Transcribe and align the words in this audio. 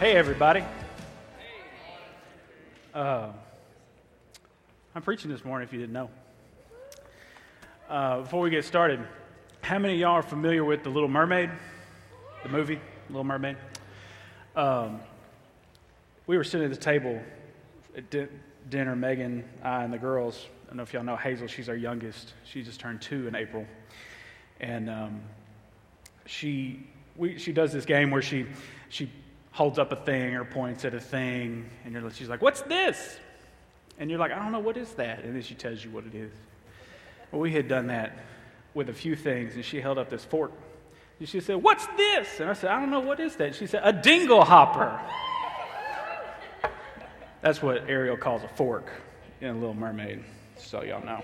Hey, 0.00 0.16
everybody. 0.16 0.64
Uh, 2.92 3.28
I'm 4.92 5.02
preaching 5.02 5.30
this 5.30 5.44
morning 5.44 5.68
if 5.68 5.72
you 5.72 5.78
didn't 5.78 5.92
know. 5.92 6.10
Uh, 7.88 8.22
before 8.22 8.40
we 8.40 8.50
get 8.50 8.64
started, 8.64 8.98
how 9.62 9.78
many 9.78 9.94
of 9.94 10.00
y'all 10.00 10.14
are 10.14 10.22
familiar 10.22 10.64
with 10.64 10.82
The 10.82 10.90
Little 10.90 11.08
Mermaid? 11.08 11.48
The 12.42 12.48
movie, 12.48 12.80
Little 13.08 13.22
Mermaid? 13.22 13.56
Um, 14.56 15.00
we 16.26 16.36
were 16.36 16.44
sitting 16.44 16.64
at 16.64 16.72
the 16.72 16.80
table 16.80 17.22
at 17.96 18.10
di- 18.10 18.26
dinner, 18.68 18.96
Megan, 18.96 19.44
I, 19.62 19.84
and 19.84 19.92
the 19.92 19.98
girls. 19.98 20.48
I 20.64 20.66
don't 20.70 20.78
know 20.78 20.82
if 20.82 20.92
y'all 20.92 21.04
know 21.04 21.16
Hazel, 21.16 21.46
she's 21.46 21.68
our 21.68 21.76
youngest. 21.76 22.34
She 22.42 22.64
just 22.64 22.80
turned 22.80 23.00
two 23.00 23.28
in 23.28 23.36
April. 23.36 23.64
And 24.60 24.90
um, 24.90 25.20
she, 26.26 26.84
we, 27.14 27.38
she 27.38 27.52
does 27.52 27.72
this 27.72 27.84
game 27.84 28.10
where 28.10 28.22
she, 28.22 28.46
she 28.88 29.08
holds 29.54 29.78
up 29.78 29.92
a 29.92 29.96
thing 29.96 30.34
or 30.34 30.44
points 30.44 30.84
at 30.84 30.94
a 30.94 31.00
thing, 31.00 31.64
and 31.84 31.94
you're, 31.94 32.10
she's 32.10 32.28
like, 32.28 32.42
What's 32.42 32.60
this? 32.62 33.18
And 33.98 34.10
you're 34.10 34.18
like, 34.18 34.32
I 34.32 34.40
don't 34.40 34.50
know, 34.50 34.58
what 34.58 34.76
is 34.76 34.92
that? 34.94 35.22
And 35.22 35.36
then 35.36 35.42
she 35.42 35.54
tells 35.54 35.84
you 35.84 35.90
what 35.92 36.04
it 36.04 36.14
is. 36.16 36.32
Well, 37.30 37.40
we 37.40 37.52
had 37.52 37.68
done 37.68 37.86
that 37.86 38.18
with 38.74 38.88
a 38.88 38.92
few 38.92 39.14
things, 39.14 39.54
and 39.54 39.64
she 39.64 39.80
held 39.80 39.96
up 39.96 40.10
this 40.10 40.24
fork. 40.24 40.50
And 41.20 41.28
she 41.28 41.38
said, 41.38 41.62
What's 41.62 41.86
this? 41.96 42.40
And 42.40 42.50
I 42.50 42.52
said, 42.52 42.70
I 42.70 42.80
don't 42.80 42.90
know, 42.90 43.00
what 43.00 43.20
is 43.20 43.36
that? 43.36 43.54
She 43.54 43.66
said, 43.68 43.82
A 43.84 43.92
dingle 43.92 44.44
hopper. 44.44 45.00
That's 47.40 47.62
what 47.62 47.88
Ariel 47.88 48.16
calls 48.16 48.42
a 48.42 48.48
fork 48.48 48.90
in 49.40 49.60
Little 49.60 49.74
Mermaid, 49.74 50.24
so 50.56 50.82
y'all 50.82 51.04
know. 51.04 51.22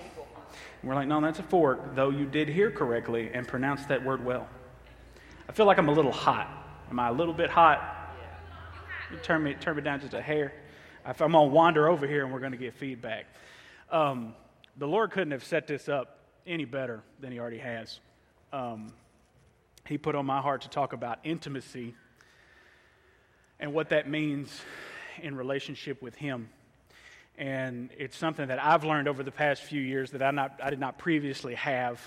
And 0.82 0.88
we're 0.88 0.94
like, 0.94 1.08
No, 1.08 1.20
that's 1.20 1.40
a 1.40 1.44
fork, 1.44 1.96
though 1.96 2.10
you 2.10 2.26
did 2.26 2.48
hear 2.48 2.70
correctly 2.70 3.30
and 3.34 3.46
pronounce 3.48 3.84
that 3.86 4.04
word 4.04 4.24
well. 4.24 4.48
I 5.48 5.52
feel 5.52 5.66
like 5.66 5.78
I'm 5.78 5.88
a 5.88 5.92
little 5.92 6.12
hot. 6.12 6.48
Am 6.90 7.00
I 7.00 7.08
a 7.08 7.12
little 7.12 7.34
bit 7.34 7.50
hot? 7.50 7.99
Turn 9.22 9.42
me, 9.42 9.54
turn 9.54 9.74
me 9.74 9.82
down 9.82 10.00
just 10.00 10.14
a 10.14 10.22
hair. 10.22 10.52
I'm 11.04 11.14
going 11.16 11.32
to 11.32 11.40
wander 11.40 11.88
over 11.88 12.06
here 12.06 12.24
and 12.24 12.32
we're 12.32 12.38
going 12.38 12.52
to 12.52 12.58
get 12.58 12.74
feedback. 12.74 13.26
Um, 13.90 14.34
the 14.76 14.86
Lord 14.86 15.10
couldn't 15.10 15.32
have 15.32 15.42
set 15.42 15.66
this 15.66 15.88
up 15.88 16.20
any 16.46 16.64
better 16.64 17.02
than 17.20 17.32
He 17.32 17.40
already 17.40 17.58
has. 17.58 17.98
Um, 18.52 18.92
he 19.86 19.98
put 19.98 20.14
on 20.14 20.26
my 20.26 20.40
heart 20.40 20.62
to 20.62 20.68
talk 20.68 20.92
about 20.92 21.18
intimacy 21.24 21.94
and 23.58 23.74
what 23.74 23.88
that 23.88 24.08
means 24.08 24.60
in 25.20 25.36
relationship 25.36 26.00
with 26.00 26.14
Him. 26.14 26.48
And 27.36 27.90
it's 27.98 28.16
something 28.16 28.46
that 28.46 28.62
I've 28.62 28.84
learned 28.84 29.08
over 29.08 29.24
the 29.24 29.32
past 29.32 29.62
few 29.62 29.80
years 29.80 30.12
that 30.12 30.22
I, 30.22 30.30
not, 30.30 30.60
I 30.62 30.70
did 30.70 30.78
not 30.78 30.98
previously 30.98 31.56
have. 31.56 32.00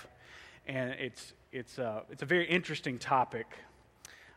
And 0.66 0.92
it's, 0.92 1.34
it's, 1.52 1.78
uh, 1.78 2.00
it's 2.10 2.22
a 2.22 2.26
very 2.26 2.48
interesting 2.48 2.98
topic. 2.98 3.46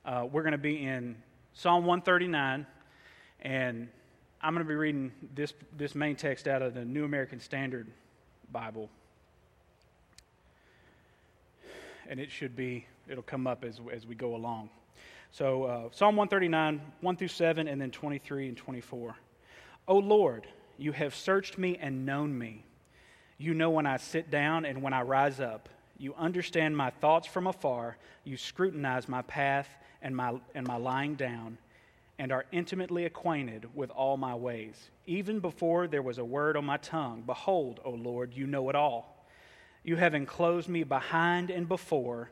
Uh, 0.05 0.27
we're 0.29 0.43
going 0.43 0.51
to 0.51 0.57
be 0.57 0.85
in 0.85 1.15
Psalm 1.59 1.85
139, 1.85 2.67
and 3.41 3.87
I'm 4.43 4.53
going 4.53 4.63
to 4.63 4.69
be 4.69 4.75
reading 4.75 5.11
this, 5.33 5.55
this 5.75 5.95
main 5.95 6.15
text 6.15 6.47
out 6.47 6.61
of 6.61 6.75
the 6.75 6.85
New 6.85 7.03
American 7.03 7.39
Standard 7.39 7.87
Bible. 8.51 8.91
And 12.07 12.19
it 12.19 12.29
should 12.29 12.55
be, 12.55 12.85
it'll 13.07 13.23
come 13.23 13.47
up 13.47 13.65
as, 13.65 13.81
as 13.91 14.05
we 14.05 14.13
go 14.13 14.35
along. 14.35 14.69
So, 15.31 15.63
uh, 15.63 15.89
Psalm 15.93 16.15
139, 16.15 16.79
1 17.01 17.17
through 17.17 17.27
7, 17.27 17.67
and 17.67 17.81
then 17.81 17.89
23 17.89 18.49
and 18.49 18.55
24. 18.55 19.15
O 19.87 19.97
Lord, 19.97 20.45
you 20.77 20.91
have 20.91 21.15
searched 21.15 21.57
me 21.57 21.75
and 21.81 22.05
known 22.05 22.37
me. 22.37 22.65
You 23.39 23.55
know 23.55 23.71
when 23.71 23.87
I 23.87 23.97
sit 23.97 24.29
down 24.29 24.63
and 24.63 24.83
when 24.83 24.93
I 24.93 25.01
rise 25.01 25.39
up. 25.39 25.69
You 25.97 26.13
understand 26.15 26.77
my 26.77 26.91
thoughts 26.91 27.27
from 27.27 27.47
afar. 27.47 27.97
You 28.23 28.37
scrutinize 28.37 29.07
my 29.07 29.23
path 29.23 29.67
and 30.01 30.15
my, 30.15 30.39
and 30.53 30.67
my 30.67 30.77
lying 30.77 31.15
down, 31.15 31.57
and 32.19 32.31
are 32.31 32.45
intimately 32.51 33.05
acquainted 33.05 33.67
with 33.75 33.89
all 33.89 34.17
my 34.17 34.35
ways. 34.35 34.89
Even 35.05 35.39
before 35.39 35.87
there 35.87 36.01
was 36.01 36.17
a 36.17 36.25
word 36.25 36.55
on 36.55 36.65
my 36.65 36.77
tongue, 36.77 37.23
behold, 37.25 37.79
O 37.83 37.91
Lord, 37.91 38.33
you 38.33 38.45
know 38.45 38.69
it 38.69 38.75
all. 38.75 39.25
You 39.83 39.95
have 39.95 40.13
enclosed 40.13 40.69
me 40.69 40.83
behind 40.83 41.49
and 41.49 41.67
before, 41.67 42.29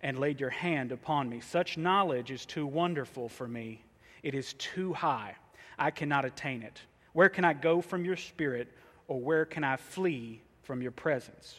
and 0.00 0.18
laid 0.18 0.38
your 0.38 0.50
hand 0.50 0.92
upon 0.92 1.28
me. 1.28 1.40
Such 1.40 1.76
knowledge 1.76 2.30
is 2.30 2.46
too 2.46 2.66
wonderful 2.66 3.28
for 3.28 3.48
me. 3.48 3.82
It 4.22 4.34
is 4.34 4.52
too 4.54 4.92
high. 4.92 5.34
I 5.78 5.90
cannot 5.90 6.24
attain 6.24 6.62
it. 6.62 6.80
Where 7.14 7.28
can 7.28 7.44
I 7.44 7.52
go 7.52 7.80
from 7.80 8.04
your 8.04 8.16
spirit, 8.16 8.68
or 9.08 9.18
where 9.20 9.44
can 9.44 9.64
I 9.64 9.76
flee 9.76 10.40
from 10.62 10.82
your 10.82 10.92
presence? 10.92 11.58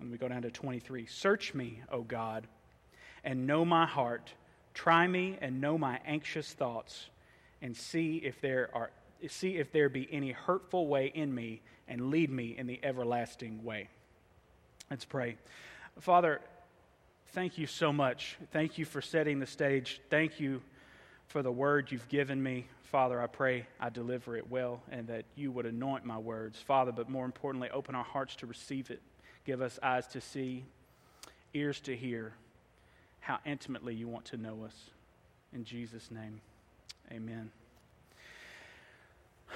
And 0.00 0.10
we 0.10 0.18
go 0.18 0.28
down 0.28 0.42
to 0.42 0.50
23. 0.50 1.06
Search 1.06 1.54
me, 1.54 1.80
O 1.90 2.02
God, 2.02 2.46
and 3.22 3.46
know 3.46 3.64
my 3.64 3.86
heart. 3.86 4.32
Try 4.74 5.06
me 5.06 5.38
and 5.40 5.60
know 5.60 5.78
my 5.78 6.00
anxious 6.04 6.52
thoughts, 6.52 7.06
and 7.62 7.76
see 7.76 8.16
if 8.16 8.40
there 8.40 8.70
are 8.74 8.90
see 9.28 9.56
if 9.56 9.72
there 9.72 9.88
be 9.88 10.06
any 10.10 10.32
hurtful 10.32 10.86
way 10.86 11.10
in 11.14 11.34
me, 11.34 11.62
and 11.88 12.10
lead 12.10 12.30
me 12.30 12.54
in 12.58 12.66
the 12.66 12.78
everlasting 12.82 13.64
way. 13.64 13.88
Let's 14.90 15.04
pray. 15.06 15.36
Father, 16.00 16.40
thank 17.28 17.56
you 17.56 17.66
so 17.66 17.92
much. 17.92 18.36
Thank 18.52 18.76
you 18.76 18.84
for 18.84 19.00
setting 19.00 19.38
the 19.38 19.46
stage. 19.46 20.00
Thank 20.10 20.40
you 20.40 20.60
for 21.28 21.42
the 21.42 21.52
word 21.52 21.90
you've 21.90 22.08
given 22.08 22.42
me. 22.42 22.66
Father, 22.84 23.20
I 23.20 23.26
pray 23.26 23.66
I 23.80 23.88
deliver 23.88 24.36
it 24.36 24.50
well 24.50 24.82
and 24.90 25.08
that 25.08 25.24
you 25.34 25.50
would 25.52 25.66
anoint 25.66 26.04
my 26.04 26.18
words. 26.18 26.58
Father, 26.58 26.92
but 26.92 27.08
more 27.08 27.24
importantly, 27.24 27.70
open 27.70 27.94
our 27.94 28.04
hearts 28.04 28.36
to 28.36 28.46
receive 28.46 28.90
it. 28.90 29.00
Give 29.44 29.60
us 29.60 29.78
eyes 29.82 30.06
to 30.08 30.20
see, 30.20 30.64
ears 31.52 31.80
to 31.80 31.94
hear 31.94 32.32
how 33.20 33.38
intimately 33.44 33.94
you 33.94 34.08
want 34.08 34.24
to 34.26 34.36
know 34.36 34.64
us. 34.64 34.74
In 35.54 35.64
Jesus' 35.64 36.10
name, 36.10 36.40
amen. 37.12 37.50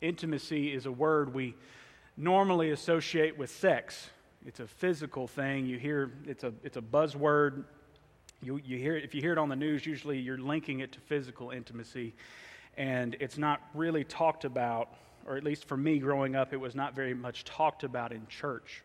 Intimacy 0.00 0.72
is 0.72 0.86
a 0.86 0.92
word 0.92 1.34
we 1.34 1.54
normally 2.16 2.70
associate 2.70 3.36
with 3.36 3.50
sex. 3.50 4.08
It's 4.46 4.60
a 4.60 4.66
physical 4.66 5.26
thing. 5.26 5.66
You 5.66 5.78
hear 5.78 6.12
it's 6.26 6.44
a, 6.44 6.52
it's 6.64 6.76
a 6.76 6.82
buzzword. 6.82 7.64
You, 8.42 8.60
you 8.64 8.78
hear 8.78 8.96
if 8.96 9.14
you 9.14 9.20
hear 9.20 9.32
it 9.32 9.38
on 9.38 9.48
the 9.48 9.56
news, 9.56 9.84
usually 9.84 10.18
you're 10.18 10.38
linking 10.38 10.80
it 10.80 10.92
to 10.92 11.00
physical 11.00 11.50
intimacy. 11.50 12.14
And 12.76 13.16
it's 13.20 13.36
not 13.36 13.60
really 13.74 14.04
talked 14.04 14.44
about, 14.44 14.88
or 15.26 15.36
at 15.36 15.44
least 15.44 15.64
for 15.64 15.76
me 15.76 15.98
growing 15.98 16.34
up, 16.34 16.52
it 16.52 16.56
was 16.56 16.74
not 16.74 16.94
very 16.94 17.14
much 17.14 17.44
talked 17.44 17.84
about 17.84 18.12
in 18.12 18.26
church. 18.28 18.82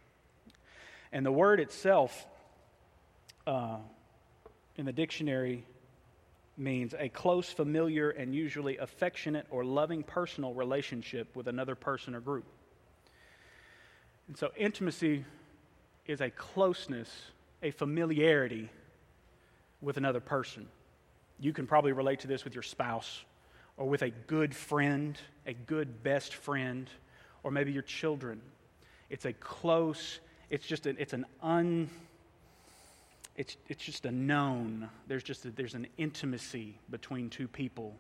And 1.11 1.25
the 1.25 1.31
word 1.31 1.59
itself 1.59 2.27
uh, 3.47 3.77
in 4.75 4.85
the 4.85 4.91
dictionary 4.91 5.65
means 6.57 6.93
a 6.97 7.09
close, 7.09 7.49
familiar, 7.49 8.09
and 8.09 8.33
usually 8.33 8.77
affectionate 8.77 9.45
or 9.49 9.63
loving 9.63 10.03
personal 10.03 10.53
relationship 10.53 11.35
with 11.35 11.47
another 11.47 11.75
person 11.75 12.15
or 12.15 12.19
group. 12.19 12.45
And 14.27 14.37
so, 14.37 14.51
intimacy 14.57 15.25
is 16.07 16.21
a 16.21 16.29
closeness, 16.29 17.09
a 17.61 17.71
familiarity 17.71 18.69
with 19.81 19.97
another 19.97 20.19
person. 20.19 20.67
You 21.39 21.53
can 21.53 21.67
probably 21.67 21.91
relate 21.91 22.21
to 22.21 22.27
this 22.27 22.43
with 22.43 22.55
your 22.55 22.63
spouse 22.63 23.23
or 23.77 23.87
with 23.87 24.01
a 24.01 24.09
good 24.09 24.55
friend, 24.55 25.17
a 25.45 25.53
good 25.53 26.03
best 26.03 26.33
friend, 26.35 26.89
or 27.43 27.51
maybe 27.51 27.71
your 27.71 27.83
children. 27.83 28.41
It's 29.09 29.25
a 29.25 29.33
close, 29.33 30.19
it's 30.49 30.65
just 30.65 30.85
a, 30.85 30.89
it's 30.99 31.13
an 31.13 31.25
un 31.41 31.89
it's, 33.35 33.57
it's 33.67 33.83
just 33.83 34.05
a 34.05 34.11
known. 34.11 34.89
There's 35.07 35.23
just 35.23 35.45
a, 35.45 35.51
there's 35.51 35.73
an 35.73 35.87
intimacy 35.97 36.79
between 36.89 37.29
two 37.29 37.47
people. 37.47 37.95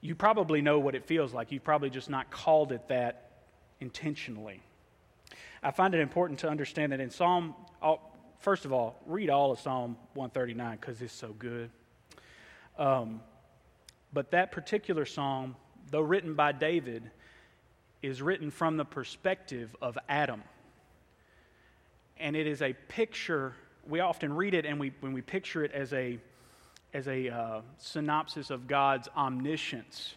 You 0.00 0.14
probably 0.14 0.62
know 0.62 0.78
what 0.78 0.94
it 0.94 1.04
feels 1.04 1.34
like. 1.34 1.50
You've 1.50 1.64
probably 1.64 1.90
just 1.90 2.08
not 2.08 2.30
called 2.30 2.70
it 2.70 2.86
that 2.88 3.30
intentionally. 3.80 4.62
I 5.62 5.72
find 5.72 5.94
it 5.94 6.00
important 6.00 6.38
to 6.40 6.48
understand 6.48 6.92
that 6.92 7.00
in 7.00 7.10
psalm 7.10 7.54
first 8.38 8.64
of 8.64 8.72
all 8.72 9.00
read 9.06 9.30
all 9.30 9.50
of 9.50 9.58
psalm 9.58 9.96
139 10.14 10.78
because 10.80 11.02
it's 11.02 11.12
so 11.12 11.32
good. 11.32 11.70
Um, 12.78 13.20
but 14.16 14.30
that 14.30 14.50
particular 14.50 15.04
psalm 15.04 15.54
though 15.90 16.00
written 16.00 16.34
by 16.34 16.50
david 16.50 17.10
is 18.02 18.22
written 18.22 18.50
from 18.50 18.76
the 18.76 18.84
perspective 18.84 19.76
of 19.80 19.96
adam 20.08 20.42
and 22.18 22.34
it 22.34 22.46
is 22.46 22.62
a 22.62 22.72
picture 22.88 23.54
we 23.88 24.00
often 24.00 24.32
read 24.32 24.54
it 24.54 24.66
and 24.66 24.78
we, 24.78 24.92
when 25.00 25.12
we 25.12 25.22
picture 25.22 25.64
it 25.64 25.72
as 25.72 25.92
a, 25.92 26.18
as 26.92 27.08
a 27.08 27.28
uh, 27.28 27.60
synopsis 27.78 28.50
of 28.50 28.66
God's 28.66 29.08
omniscience, 29.16 30.16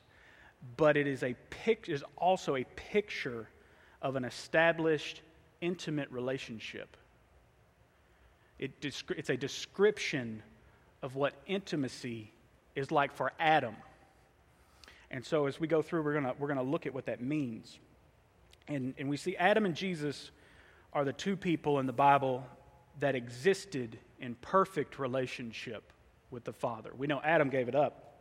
but 0.77 0.97
it 0.97 1.07
is, 1.07 1.23
a 1.23 1.35
pic, 1.49 1.85
is 1.87 2.03
also 2.17 2.55
a 2.55 2.63
picture 2.75 3.47
of 4.01 4.15
an 4.15 4.25
established, 4.25 5.21
intimate 5.61 6.09
relationship. 6.11 6.97
It 8.57 8.71
it's 8.81 9.29
a 9.29 9.37
description 9.37 10.43
of 11.01 11.15
what 11.15 11.33
intimacy 11.47 12.33
is 12.75 12.91
like 12.91 13.13
for 13.13 13.31
Adam. 13.39 13.75
And 15.11 15.25
so, 15.25 15.47
as 15.47 15.59
we 15.59 15.67
go 15.67 15.81
through, 15.81 16.03
we're 16.03 16.19
going 16.19 16.33
we're 16.39 16.53
to 16.53 16.61
look 16.61 16.85
at 16.85 16.93
what 16.93 17.05
that 17.07 17.21
means. 17.21 17.79
And, 18.67 18.93
and 18.97 19.09
we 19.09 19.17
see 19.17 19.35
Adam 19.37 19.65
and 19.65 19.75
Jesus 19.75 20.29
are 20.93 21.03
the 21.03 21.13
two 21.13 21.35
people 21.35 21.79
in 21.79 21.87
the 21.87 21.93
Bible 21.93 22.45
that 22.99 23.15
existed 23.15 23.97
in 24.19 24.35
perfect 24.35 24.99
relationship 24.99 25.91
with 26.29 26.43
the 26.43 26.53
Father. 26.53 26.91
We 26.95 27.07
know 27.07 27.21
Adam 27.23 27.49
gave 27.49 27.67
it 27.67 27.75
up, 27.75 28.19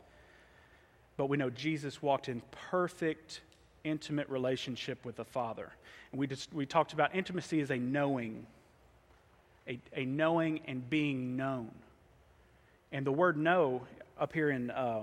but 1.17 1.27
we 1.27 1.37
know 1.37 1.51
Jesus 1.51 2.01
walked 2.01 2.29
in 2.29 2.41
perfect, 2.71 3.43
intimate 3.85 4.29
relationship 4.29 5.05
with 5.05 5.17
the 5.17 5.25
Father. 5.25 5.71
And 6.13 6.19
we, 6.19 6.27
just, 6.27 6.53
we 6.55 6.65
talked 6.65 6.95
about 6.95 7.15
intimacy 7.15 7.61
as 7.61 7.71
a 7.71 7.77
knowing, 7.77 8.47
a, 9.69 9.79
a 9.95 10.05
knowing 10.05 10.61
and 10.67 10.89
being 10.89 11.37
known. 11.37 11.71
And 12.93 13.07
the 13.07 13.13
word 13.13 13.37
know 13.37 13.83
up 14.19 14.33
here 14.33 14.51
in, 14.51 14.71
uh, 14.71 15.03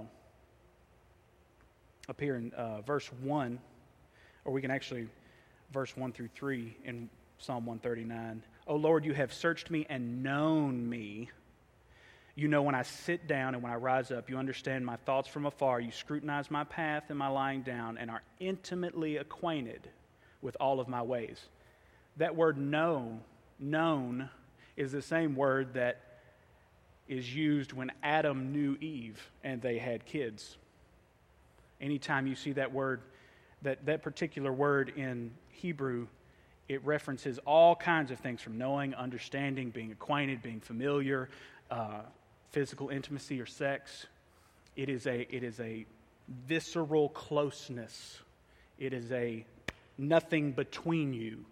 up 2.07 2.19
here 2.19 2.35
in 2.35 2.53
uh, 2.53 2.81
verse 2.81 3.09
1, 3.21 3.59
or 4.43 4.53
we 4.53 4.61
can 4.61 4.71
actually, 4.71 5.07
verse 5.71 5.95
1 5.95 6.11
through 6.11 6.29
3 6.35 6.77
in 6.85 7.09
Psalm 7.37 7.65
139. 7.65 8.43
Oh 8.67 8.75
Lord, 8.75 9.05
you 9.05 9.13
have 9.13 9.33
searched 9.33 9.69
me 9.69 9.85
and 9.89 10.23
known 10.23 10.87
me. 10.87 11.29
You 12.35 12.47
know 12.47 12.63
when 12.63 12.75
I 12.75 12.83
sit 12.83 13.27
down 13.27 13.53
and 13.53 13.63
when 13.63 13.71
I 13.71 13.75
rise 13.75 14.11
up. 14.11 14.29
You 14.29 14.37
understand 14.37 14.85
my 14.85 14.97
thoughts 14.97 15.27
from 15.27 15.45
afar. 15.45 15.79
You 15.79 15.91
scrutinize 15.91 16.51
my 16.51 16.63
path 16.63 17.03
and 17.09 17.17
my 17.17 17.27
lying 17.27 17.61
down 17.61 17.97
and 17.97 18.11
are 18.11 18.21
intimately 18.39 19.17
acquainted 19.17 19.89
with 20.41 20.57
all 20.59 20.79
of 20.79 20.87
my 20.87 21.01
ways. 21.01 21.39
That 22.17 22.35
word 22.35 22.57
know, 22.57 23.19
known, 23.59 24.29
is 24.75 24.91
the 24.91 25.01
same 25.01 25.35
word 25.35 25.73
that 25.75 26.01
is 27.07 27.33
used 27.33 27.71
when 27.71 27.91
Adam 28.03 28.51
knew 28.51 28.77
Eve 28.81 29.31
and 29.43 29.61
they 29.61 29.77
had 29.77 30.05
kids. 30.05 30.57
Anytime 31.81 32.27
you 32.27 32.35
see 32.35 32.53
that 32.53 32.73
word, 32.73 33.01
that, 33.61 33.85
that 33.85 34.01
particular 34.03 34.51
word 34.51 34.93
in 34.95 35.31
Hebrew, 35.49 36.07
it 36.67 36.83
references 36.85 37.39
all 37.45 37.75
kinds 37.75 38.11
of 38.11 38.19
things 38.19 38.41
from 38.41 38.57
knowing, 38.57 38.93
understanding, 38.95 39.69
being 39.69 39.91
acquainted, 39.91 40.41
being 40.41 40.59
familiar, 40.59 41.29
uh, 41.69 42.01
physical 42.51 42.89
intimacy 42.89 43.39
or 43.41 43.45
sex. 43.45 44.07
It 44.75 44.89
is 44.89 45.05
a, 45.05 45.21
it 45.33 45.43
is 45.43 45.59
a 45.59 45.85
visceral 46.47 47.09
closeness. 47.09 48.19
It 48.77 48.93
is 48.93 49.11
a 49.11 49.45
nothing 49.97 50.51
between 50.51 51.13
you 51.13 51.45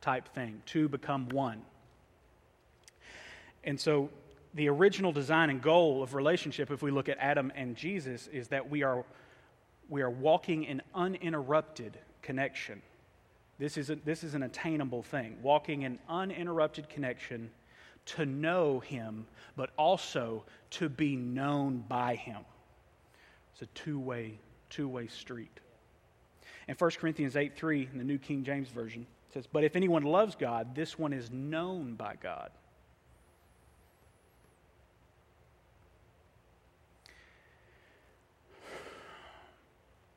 type 0.00 0.28
thing. 0.34 0.62
Two 0.66 0.88
become 0.88 1.28
one. 1.28 1.62
And 3.64 3.80
so 3.80 4.10
the 4.54 4.68
original 4.68 5.12
design 5.12 5.50
and 5.50 5.62
goal 5.62 6.02
of 6.02 6.14
relationship, 6.14 6.70
if 6.70 6.82
we 6.82 6.90
look 6.90 7.08
at 7.08 7.18
Adam 7.18 7.52
and 7.54 7.76
Jesus, 7.76 8.26
is 8.28 8.48
that 8.48 8.70
we 8.70 8.82
are, 8.82 9.04
we 9.88 10.02
are 10.02 10.10
walking 10.10 10.64
in 10.64 10.82
uninterrupted 10.94 11.98
connection. 12.22 12.82
This 13.58 13.76
is, 13.76 13.90
a, 13.90 13.96
this 13.96 14.22
is 14.22 14.34
an 14.34 14.42
attainable 14.42 15.02
thing, 15.02 15.36
walking 15.42 15.82
in 15.82 15.98
uninterrupted 16.08 16.88
connection 16.88 17.50
to 18.06 18.24
know 18.24 18.80
Him, 18.80 19.26
but 19.56 19.70
also 19.76 20.44
to 20.70 20.88
be 20.88 21.16
known 21.16 21.84
by 21.88 22.14
Him. 22.14 22.42
It's 23.52 23.62
a 23.62 23.66
two 23.66 23.98
way, 23.98 24.38
two 24.70 24.88
way 24.88 25.08
street. 25.08 25.60
In 26.68 26.74
1 26.74 26.90
Corinthians 26.92 27.34
8 27.34 27.56
3, 27.56 27.88
in 27.92 27.98
the 27.98 28.04
New 28.04 28.18
King 28.18 28.44
James 28.44 28.68
Version, 28.68 29.06
says, 29.32 29.46
But 29.46 29.64
if 29.64 29.74
anyone 29.74 30.04
loves 30.04 30.34
God, 30.34 30.74
this 30.74 30.98
one 30.98 31.12
is 31.12 31.30
known 31.30 31.94
by 31.94 32.14
God. 32.22 32.50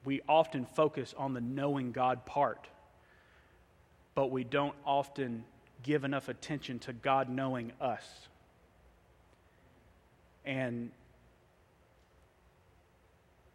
We 0.03 0.21
often 0.27 0.65
focus 0.65 1.13
on 1.17 1.33
the 1.33 1.41
knowing 1.41 1.91
God 1.91 2.25
part, 2.25 2.67
but 4.15 4.31
we 4.31 4.43
don't 4.43 4.75
often 4.85 5.43
give 5.83 6.03
enough 6.03 6.29
attention 6.29 6.79
to 6.79 6.93
God 6.93 7.29
knowing 7.29 7.71
us. 7.79 8.03
And 10.45 10.91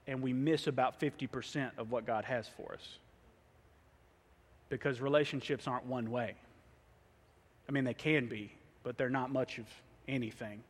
and 0.06 0.22
we 0.22 0.32
miss 0.32 0.66
about 0.66 1.00
50% 1.00 1.70
of 1.78 1.90
what 1.90 2.06
God 2.06 2.24
has 2.24 2.48
for 2.56 2.72
us. 2.72 2.98
Because 4.68 5.00
relationships 5.00 5.66
aren't 5.66 5.86
one 5.86 6.10
way. 6.10 6.34
I 7.68 7.72
mean, 7.72 7.84
they 7.84 7.94
can 7.94 8.26
be, 8.26 8.52
but 8.84 8.96
they're 8.96 9.10
not 9.10 9.32
much 9.32 9.58
of 9.58 9.66
anything. 10.06 10.62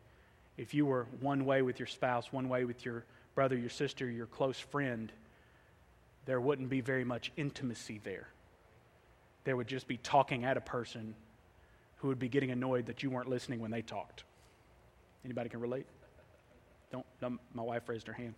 If 0.57 0.73
you 0.73 0.87
were 0.87 1.07
one 1.21 1.45
way 1.45 1.61
with 1.61 1.79
your 1.79 1.87
spouse, 1.87 2.33
one 2.33 2.49
way 2.49 2.65
with 2.65 2.85
your 2.85 3.05
brother, 3.35 3.57
your 3.57 3.69
sister, 3.69 4.11
your 4.11 4.27
close 4.27 4.59
friend, 4.59 5.13
there 6.27 6.41
wouldn't 6.41 6.69
be 6.69 6.81
very 6.81 7.05
much 7.05 7.33
intimacy 7.37 8.01
there. 8.05 8.29
There 9.45 9.57
would 9.57 9.69
just 9.69 9.89
be 9.89 9.97
talking 9.97 10.45
at 10.45 10.57
a 10.57 10.61
person 10.61 11.15
who 11.99 12.09
would 12.09 12.19
be 12.19 12.29
getting 12.29 12.51
annoyed 12.51 12.87
that 12.87 13.03
you 13.03 13.11
weren't 13.11 13.29
listening 13.29 13.61
when 13.61 13.71
they 13.71 13.83
talked. 13.83 14.25
Anybody 15.25 15.49
can 15.49 15.61
relate? 15.61 15.87
Don't, 16.93 17.41
my 17.55 17.63
wife 17.63 17.89
raised 17.89 18.07
her 18.09 18.13
hand. 18.13 18.35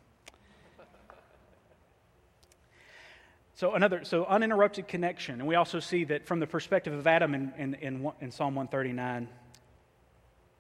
So 3.55 3.75
another, 3.75 4.05
so 4.05 4.25
uninterrupted 4.25 4.87
connection, 4.87 5.41
and 5.41 5.49
we 5.49 5.57
also 5.57 5.81
see 5.81 6.05
that 6.05 6.27
from 6.27 6.39
the 6.39 6.47
perspective 6.47 6.93
of 6.93 7.09
Adam 7.09 7.35
in, 7.35 7.53
in, 7.59 7.75
in, 7.75 8.13
in 8.21 8.31
Psalm 8.31 8.55
139, 8.55 9.29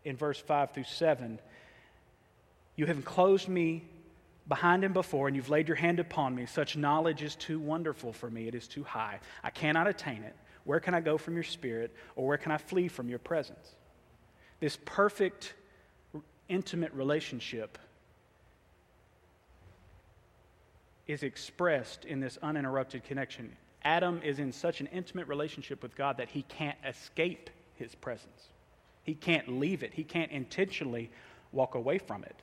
in 0.04 0.16
verse 0.16 0.40
5 0.40 0.72
through 0.72 0.82
7, 0.82 1.38
you 2.74 2.86
have 2.86 2.96
enclosed 2.96 3.48
me 3.48 3.84
behind 4.48 4.82
and 4.82 4.94
before, 4.94 5.28
and 5.28 5.36
you've 5.36 5.50
laid 5.50 5.68
your 5.68 5.76
hand 5.76 6.00
upon 6.00 6.34
me. 6.34 6.46
Such 6.46 6.76
knowledge 6.76 7.22
is 7.22 7.36
too 7.36 7.60
wonderful 7.60 8.12
for 8.12 8.30
me. 8.30 8.48
It 8.48 8.54
is 8.54 8.66
too 8.66 8.82
high. 8.82 9.20
I 9.44 9.50
cannot 9.50 9.86
attain 9.86 10.22
it. 10.22 10.34
Where 10.64 10.80
can 10.80 10.94
I 10.94 11.00
go 11.00 11.18
from 11.18 11.34
your 11.34 11.44
spirit, 11.44 11.94
or 12.16 12.26
where 12.26 12.38
can 12.38 12.52
I 12.52 12.58
flee 12.58 12.88
from 12.88 13.08
your 13.08 13.18
presence? 13.18 13.74
This 14.60 14.78
perfect, 14.84 15.54
intimate 16.48 16.92
relationship 16.92 17.78
is 21.06 21.22
expressed 21.22 22.04
in 22.04 22.20
this 22.20 22.38
uninterrupted 22.42 23.04
connection. 23.04 23.56
Adam 23.82 24.20
is 24.22 24.38
in 24.38 24.52
such 24.52 24.80
an 24.80 24.88
intimate 24.88 25.26
relationship 25.28 25.82
with 25.82 25.96
God 25.96 26.18
that 26.18 26.28
he 26.28 26.42
can't 26.42 26.76
escape 26.86 27.48
his 27.76 27.94
presence. 27.94 28.48
He 29.04 29.14
can't 29.14 29.48
leave 29.48 29.82
it. 29.82 29.94
He 29.94 30.04
can't 30.04 30.30
intentionally 30.32 31.10
walk 31.52 31.74
away 31.74 31.96
from 31.96 32.24
it. 32.24 32.36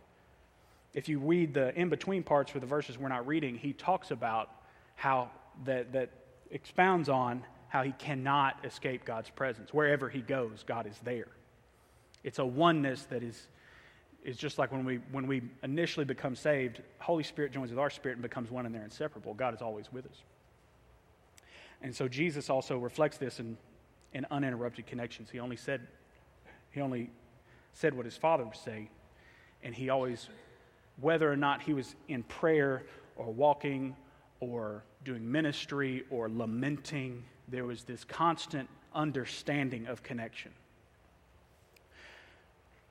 If 0.95 1.07
you 1.07 1.19
read 1.19 1.53
the 1.53 1.79
in 1.79 1.89
between 1.89 2.23
parts 2.23 2.49
for 2.49 2.59
the 2.59 2.65
verses 2.65 2.97
we're 2.97 3.09
not 3.09 3.27
reading, 3.27 3.55
he 3.55 3.73
talks 3.73 4.09
about 4.09 4.49
how 4.95 5.29
that, 5.65 5.93
that 5.93 6.09
expounds 6.49 7.09
on 7.09 7.43
how 7.67 7.83
he 7.83 7.91
cannot 7.91 8.65
escape 8.65 9.05
God's 9.05 9.29
presence. 9.29 9.71
Wherever 9.73 10.09
he 10.09 10.21
goes, 10.21 10.63
God 10.65 10.87
is 10.87 10.97
there. 11.03 11.27
It's 12.23 12.39
a 12.39 12.45
oneness 12.45 13.03
that 13.11 13.21
is 13.21 13.47
is 14.25 14.37
just 14.37 14.57
like 14.57 14.71
when 14.71 14.83
we, 14.83 14.99
when 15.11 15.27
we 15.27 15.43
initially 15.61 16.03
become 16.03 16.35
saved, 16.35 16.81
Holy 16.97 17.23
Spirit 17.23 17.51
joins 17.51 17.69
with 17.69 17.77
our 17.77 17.91
spirit 17.91 18.15
and 18.15 18.23
becomes 18.23 18.49
one 18.49 18.65
and 18.65 18.73
they're 18.73 18.83
inseparable. 18.83 19.35
God 19.35 19.53
is 19.53 19.61
always 19.61 19.93
with 19.93 20.07
us. 20.07 20.23
And 21.83 21.95
so 21.95 22.07
Jesus 22.07 22.49
also 22.49 22.79
reflects 22.79 23.17
this 23.17 23.39
in, 23.39 23.55
in 24.13 24.25
uninterrupted 24.31 24.87
connections. 24.87 25.29
He 25.29 25.39
only 25.39 25.55
said, 25.55 25.81
he 26.71 26.81
only 26.81 27.11
said 27.73 27.93
what 27.93 28.05
his 28.05 28.17
father 28.17 28.43
would 28.43 28.55
say, 28.55 28.89
and 29.61 29.75
he 29.75 29.89
always, 29.89 30.27
whether 30.99 31.31
or 31.31 31.35
not 31.35 31.61
he 31.61 31.73
was 31.73 31.95
in 32.07 32.23
prayer 32.23 32.83
or 33.15 33.31
walking 33.31 33.95
or 34.39 34.83
doing 35.03 35.29
ministry 35.29 36.03
or 36.09 36.29
lamenting, 36.29 37.23
there 37.47 37.65
was 37.65 37.83
this 37.83 38.03
constant 38.03 38.69
understanding 38.93 39.87
of 39.87 40.03
connection. 40.03 40.51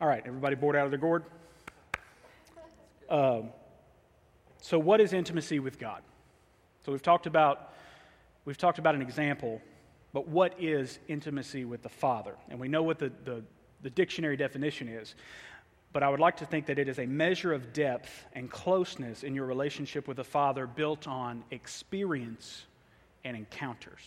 All 0.00 0.08
right, 0.08 0.23
everybody 0.26 0.54
bored 0.54 0.76
out 0.76 0.84
of 0.84 0.90
their 0.90 1.00
gourd? 1.00 1.25
Um, 3.08 3.50
so, 4.61 4.78
what 4.78 5.00
is 5.00 5.12
intimacy 5.12 5.58
with 5.58 5.78
God? 5.78 6.02
So, 6.84 6.92
we've 6.92 7.02
talked 7.02 7.26
about 7.26 7.75
we've 8.44 8.58
talked 8.58 8.78
about 8.78 8.94
an 8.94 9.02
example, 9.02 9.61
but 10.12 10.28
what 10.28 10.54
is 10.61 10.99
intimacy 11.08 11.64
with 11.64 11.82
the 11.82 11.88
Father? 11.88 12.34
And 12.49 12.58
we 12.58 12.68
know 12.68 12.82
what 12.82 12.99
the, 12.99 13.12
the, 13.25 13.42
the 13.82 13.90
dictionary 13.90 14.37
definition 14.37 14.88
is. 14.88 15.14
But 15.94 16.02
I 16.02 16.08
would 16.08 16.18
like 16.18 16.38
to 16.38 16.46
think 16.46 16.66
that 16.66 16.80
it 16.80 16.88
is 16.88 16.98
a 16.98 17.06
measure 17.06 17.52
of 17.52 17.72
depth 17.72 18.26
and 18.32 18.50
closeness 18.50 19.22
in 19.22 19.36
your 19.36 19.46
relationship 19.46 20.08
with 20.08 20.16
the 20.16 20.24
Father 20.24 20.66
built 20.66 21.06
on 21.06 21.44
experience 21.52 22.64
and 23.24 23.36
encounters. 23.36 24.02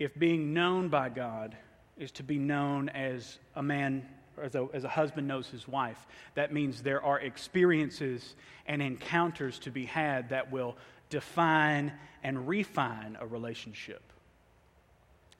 If 0.00 0.18
being 0.18 0.52
known 0.52 0.88
by 0.88 1.10
God 1.10 1.56
is 1.96 2.10
to 2.12 2.24
be 2.24 2.40
known 2.40 2.88
as 2.88 3.38
a 3.54 3.62
man, 3.62 4.06
as 4.42 4.56
a, 4.56 4.66
as 4.74 4.82
a 4.82 4.88
husband 4.88 5.28
knows 5.28 5.46
his 5.46 5.68
wife. 5.68 6.06
That 6.34 6.52
means 6.52 6.82
there 6.82 7.02
are 7.02 7.20
experiences 7.20 8.34
and 8.66 8.82
encounters 8.82 9.60
to 9.60 9.70
be 9.70 9.86
had 9.86 10.30
that 10.30 10.50
will 10.50 10.76
define 11.08 11.92
and 12.24 12.48
refine 12.48 13.16
a 13.20 13.26
relationship. 13.26 14.02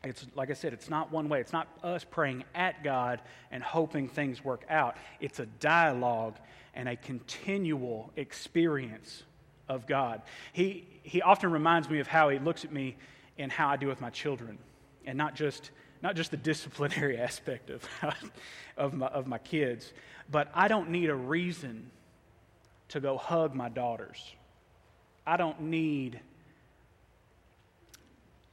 It's 0.05 0.27
like 0.35 0.51
I 0.51 0.55
said, 0.55 0.73
it's 0.73 0.89
not 0.89 1.11
one 1.11 1.29
way. 1.29 1.41
It's 1.41 1.53
not 1.53 1.69
us 1.83 2.05
praying 2.05 2.45
at 2.55 2.85
God 2.85 3.21
and 3.51 3.63
hoping 3.63 4.09
things 4.09 4.45
work 4.45 4.65
out. 4.69 4.97
It's 5.21 5.41
a 5.41 5.47
dialogue 5.47 6.37
and 6.75 6.89
a 6.89 6.97
continual 6.97 8.13
experience 8.17 9.25
of 9.69 9.87
God. 9.87 10.23
He, 10.53 10.87
he 11.03 11.23
often 11.23 11.51
reminds 11.51 11.91
me 11.91 11.99
of 11.99 12.07
how 12.07 12.29
he 12.29 12.39
looks 12.39 12.65
at 12.65 12.73
me 12.73 12.97
and 13.39 13.51
how 13.51 13.69
I 13.69 13.77
do 13.77 13.89
with 13.89 14.01
my 14.01 14.11
children, 14.11 14.59
and 15.05 15.19
not 15.19 15.35
just 15.35 15.71
not 16.03 16.15
just 16.15 16.31
the 16.31 16.37
disciplinary 16.53 17.19
aspect 17.19 17.71
of, 17.71 17.83
of, 18.77 18.95
my, 18.95 19.07
of 19.07 19.27
my 19.27 19.39
kids, 19.39 19.93
but 20.31 20.49
I 20.55 20.69
don't 20.69 20.91
need 20.91 21.11
a 21.11 21.15
reason 21.15 21.91
to 22.89 23.01
go 23.01 23.17
hug 23.17 23.55
my 23.55 23.69
daughters. 23.69 24.35
I 25.27 25.37
don't 25.37 25.63
need, 25.63 26.21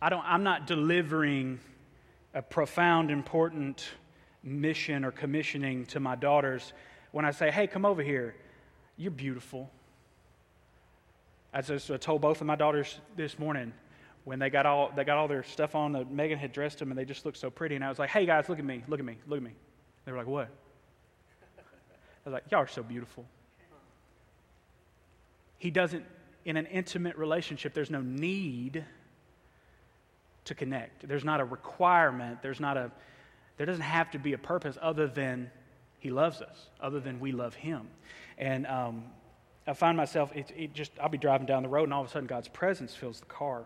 I 0.03 0.09
don't, 0.09 0.25
I'm 0.25 0.43
not 0.43 0.67
delivering 0.67 1.61
a 2.33 2.41
profound, 2.41 3.09
important 3.09 3.85
mission 4.43 5.05
or 5.05 5.11
commissioning 5.11 5.85
to 5.85 6.01
my 6.01 6.17
daughters 6.17 6.73
when 7.13 7.23
I 7.23 7.31
say, 7.31 7.49
hey, 7.49 7.67
come 7.67 7.85
over 7.85 8.03
here. 8.03 8.35
You're 8.97 9.11
beautiful. 9.11 9.71
As 11.53 11.71
I 11.71 11.95
told 11.95 12.19
both 12.19 12.41
of 12.41 12.47
my 12.47 12.57
daughters 12.57 12.99
this 13.15 13.39
morning, 13.39 13.71
when 14.25 14.39
they 14.39 14.49
got 14.49 14.65
all 14.65 14.91
they 14.93 15.05
got 15.05 15.17
all 15.17 15.29
their 15.29 15.43
stuff 15.43 15.73
on, 15.73 15.93
the, 15.93 16.03
Megan 16.03 16.37
had 16.37 16.51
dressed 16.51 16.79
them 16.79 16.91
and 16.91 16.97
they 16.97 17.05
just 17.05 17.23
looked 17.23 17.37
so 17.37 17.49
pretty. 17.49 17.75
And 17.75 17.85
I 17.85 17.87
was 17.87 17.97
like, 17.97 18.09
hey 18.09 18.25
guys, 18.25 18.49
look 18.49 18.59
at 18.59 18.65
me, 18.65 18.83
look 18.89 18.99
at 18.99 19.05
me, 19.05 19.15
look 19.25 19.37
at 19.37 19.43
me. 19.43 19.53
They 20.03 20.11
were 20.11 20.17
like, 20.17 20.27
what? 20.27 20.49
I 21.57 21.61
was 22.25 22.33
like, 22.33 22.43
y'all 22.51 22.59
are 22.59 22.67
so 22.67 22.83
beautiful. 22.83 23.23
He 25.59 25.71
doesn't, 25.71 26.03
in 26.43 26.57
an 26.57 26.65
intimate 26.65 27.15
relationship, 27.15 27.73
there's 27.73 27.89
no 27.89 28.01
need 28.01 28.83
to 30.45 30.55
connect. 30.55 31.07
There's 31.07 31.23
not 31.23 31.39
a 31.39 31.45
requirement. 31.45 32.41
There's 32.41 32.59
not 32.59 32.77
a, 32.77 32.91
there 33.57 33.65
doesn't 33.65 33.81
have 33.81 34.11
to 34.11 34.19
be 34.19 34.33
a 34.33 34.37
purpose 34.37 34.77
other 34.81 35.07
than 35.07 35.51
he 35.99 36.11
loves 36.11 36.41
us, 36.41 36.67
other 36.81 36.99
than 36.99 37.19
we 37.19 37.31
love 37.31 37.55
him. 37.55 37.87
And 38.37 38.67
um, 38.67 39.05
I 39.65 39.73
find 39.73 39.95
myself, 39.95 40.35
it, 40.35 40.51
it 40.55 40.73
just, 40.73 40.91
I'll 41.01 41.09
be 41.09 41.17
driving 41.17 41.47
down 41.47 41.63
the 41.63 41.69
road 41.69 41.85
and 41.85 41.93
all 41.93 42.01
of 42.01 42.07
a 42.07 42.11
sudden 42.11 42.27
God's 42.27 42.49
presence 42.49 42.93
fills 42.93 43.19
the 43.19 43.25
car. 43.27 43.65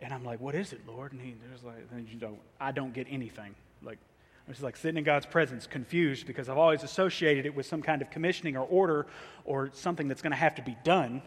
And 0.00 0.12
I'm 0.12 0.24
like, 0.24 0.40
what 0.40 0.56
is 0.56 0.72
it, 0.72 0.80
Lord? 0.86 1.12
And 1.12 1.20
he 1.20 1.34
was 1.52 1.62
like, 1.62 1.76
you 2.10 2.18
don't, 2.18 2.40
I 2.60 2.72
don't 2.72 2.92
get 2.92 3.06
anything. 3.08 3.54
Like, 3.82 3.98
I'm 4.46 4.52
just 4.52 4.64
like 4.64 4.76
sitting 4.76 4.98
in 4.98 5.04
God's 5.04 5.26
presence, 5.26 5.68
confused 5.68 6.26
because 6.26 6.48
I've 6.48 6.58
always 6.58 6.82
associated 6.82 7.46
it 7.46 7.54
with 7.54 7.66
some 7.66 7.82
kind 7.82 8.02
of 8.02 8.10
commissioning 8.10 8.56
or 8.56 8.66
order 8.66 9.06
or 9.44 9.70
something 9.72 10.08
that's 10.08 10.22
going 10.22 10.32
to 10.32 10.36
have 10.36 10.56
to 10.56 10.62
be 10.62 10.76
done. 10.82 11.22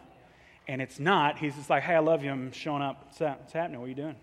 And 0.68 0.82
it's 0.82 1.00
not. 1.00 1.38
He's 1.38 1.54
just 1.54 1.70
like, 1.70 1.84
hey, 1.84 1.94
I 1.94 2.00
love 2.00 2.22
you. 2.22 2.30
I'm 2.30 2.52
showing 2.52 2.82
up. 2.82 3.04
What's, 3.04 3.18
that? 3.18 3.40
What's 3.40 3.52
happening? 3.54 3.80
What 3.80 3.86
are 3.86 3.88
you 3.88 3.94
doing? 3.94 4.16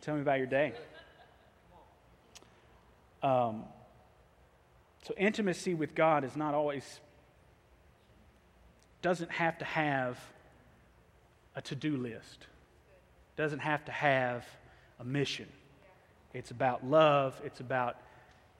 Tell 0.00 0.14
me 0.14 0.22
about 0.22 0.38
your 0.38 0.46
day. 0.46 0.72
Um, 3.22 3.64
so, 5.06 5.14
intimacy 5.16 5.74
with 5.74 5.94
God 5.94 6.24
is 6.24 6.36
not 6.36 6.54
always, 6.54 7.00
doesn't 9.02 9.30
have 9.30 9.58
to 9.58 9.64
have 9.64 10.18
a 11.54 11.62
to 11.62 11.74
do 11.74 11.96
list, 11.96 12.46
doesn't 13.36 13.58
have 13.58 13.84
to 13.86 13.92
have 13.92 14.46
a 14.98 15.04
mission. 15.04 15.48
It's 16.32 16.50
about 16.50 16.86
love, 16.86 17.38
it's 17.44 17.60
about 17.60 17.96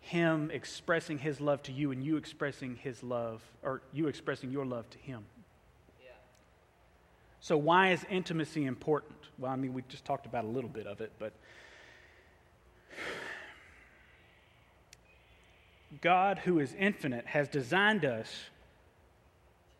Him 0.00 0.50
expressing 0.52 1.18
His 1.18 1.40
love 1.40 1.62
to 1.64 1.72
you 1.72 1.90
and 1.90 2.04
you 2.04 2.16
expressing 2.16 2.76
His 2.76 3.02
love, 3.02 3.42
or 3.62 3.80
you 3.92 4.08
expressing 4.08 4.50
your 4.50 4.66
love 4.66 4.88
to 4.90 4.98
Him. 4.98 5.24
So, 7.40 7.56
why 7.56 7.92
is 7.92 8.04
intimacy 8.10 8.66
important? 8.66 9.19
Well, 9.40 9.50
I 9.50 9.56
mean, 9.56 9.72
we 9.72 9.82
just 9.88 10.04
talked 10.04 10.26
about 10.26 10.44
a 10.44 10.48
little 10.48 10.68
bit 10.68 10.86
of 10.86 11.00
it, 11.00 11.12
but 11.18 11.32
God, 16.02 16.38
who 16.38 16.58
is 16.58 16.74
infinite, 16.78 17.26
has 17.26 17.48
designed 17.48 18.04
us 18.04 18.28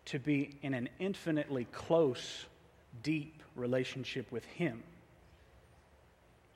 to 0.07 0.19
be 0.19 0.57
in 0.63 0.73
an 0.73 0.89
infinitely 0.99 1.67
close, 1.73 2.47
deep 3.03 3.43
relationship 3.55 4.33
with 4.33 4.47
Him. 4.47 4.83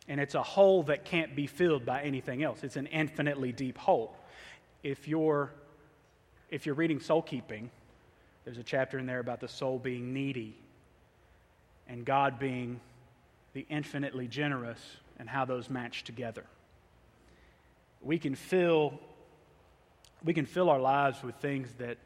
And 0.08 0.18
it's 0.18 0.34
a 0.34 0.42
hole 0.42 0.84
that 0.84 1.04
can't 1.04 1.36
be 1.36 1.46
filled 1.46 1.84
by 1.84 2.02
anything 2.02 2.42
else. 2.42 2.64
It's 2.64 2.76
an 2.76 2.86
infinitely 2.86 3.52
deep 3.52 3.76
hole. 3.76 4.16
If 4.82 5.08
you're, 5.08 5.50
if 6.50 6.64
you're 6.64 6.74
reading 6.74 7.00
soul 7.00 7.20
keeping, 7.20 7.70
there's 8.46 8.58
a 8.58 8.62
chapter 8.62 8.98
in 8.98 9.04
there 9.04 9.20
about 9.20 9.40
the 9.40 9.48
soul 9.48 9.78
being 9.78 10.14
needy 10.14 10.56
and 11.86 12.04
God 12.04 12.38
being 12.38 12.80
the 13.54 13.66
infinitely 13.70 14.28
generous 14.28 14.80
and 15.18 15.28
how 15.28 15.44
those 15.44 15.70
match 15.70 16.04
together. 16.04 16.44
We 18.02 18.18
can 18.18 18.34
fill 18.34 19.00
we 20.24 20.32
can 20.32 20.46
fill 20.46 20.70
our 20.70 20.80
lives 20.80 21.22
with 21.22 21.36
things 21.36 21.68
that, 21.78 21.98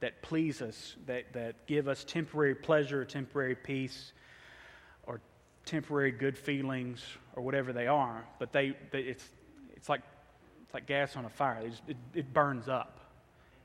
that 0.00 0.22
please 0.22 0.60
us, 0.60 0.96
that, 1.06 1.32
that 1.32 1.66
give 1.66 1.86
us 1.86 2.04
temporary 2.04 2.54
pleasure, 2.54 3.04
temporary 3.04 3.54
peace, 3.54 4.12
or 5.04 5.20
temporary 5.64 6.10
good 6.10 6.36
feelings, 6.36 7.02
or 7.36 7.42
whatever 7.42 7.72
they 7.72 7.86
are. 7.86 8.24
But 8.38 8.52
they, 8.52 8.76
they 8.90 9.02
it's, 9.02 9.24
it's, 9.76 9.88
like, 9.88 10.02
it's 10.64 10.74
like 10.74 10.86
gas 10.86 11.16
on 11.16 11.24
a 11.24 11.28
fire, 11.28 11.62
just, 11.68 11.82
it, 11.86 11.96
it 12.12 12.32
burns 12.32 12.68
up, 12.68 12.98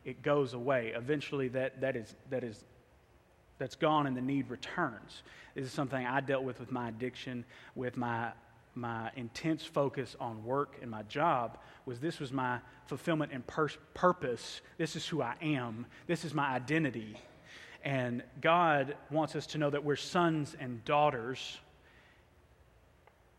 it 0.03 0.21
goes 0.21 0.53
away. 0.53 0.93
Eventually, 0.95 1.47
that, 1.49 1.81
that, 1.81 1.95
is, 1.95 2.13
that 2.29 2.43
is, 2.43 2.63
that's 3.57 3.75
gone 3.75 4.07
and 4.07 4.15
the 4.15 4.21
need 4.21 4.49
returns. 4.49 5.23
This 5.53 5.65
is 5.65 5.71
something 5.71 6.05
I 6.05 6.21
dealt 6.21 6.43
with 6.43 6.59
with 6.59 6.71
my 6.71 6.89
addiction, 6.89 7.45
with 7.75 7.97
my 7.97 8.31
my 8.75 9.09
intense 9.15 9.63
focus 9.63 10.17
on 10.19 10.43
work 10.43 10.75
and 10.81 10.91
my 10.91 11.01
job 11.03 11.57
was 11.85 11.99
this 11.99 12.19
was 12.19 12.33
my 12.33 12.59
fulfillment 12.87 13.31
and 13.31 13.45
pur- 13.47 13.69
purpose. 13.93 14.61
This 14.77 14.95
is 14.95 15.07
who 15.07 15.21
I 15.21 15.35
am. 15.41 15.85
This 16.07 16.25
is 16.25 16.33
my 16.33 16.49
identity. 16.49 17.15
And 17.83 18.23
God 18.41 18.97
wants 19.11 19.35
us 19.35 19.47
to 19.47 19.57
know 19.57 19.69
that 19.69 19.83
we're 19.83 19.95
sons 19.95 20.55
and 20.59 20.83
daughters, 20.85 21.59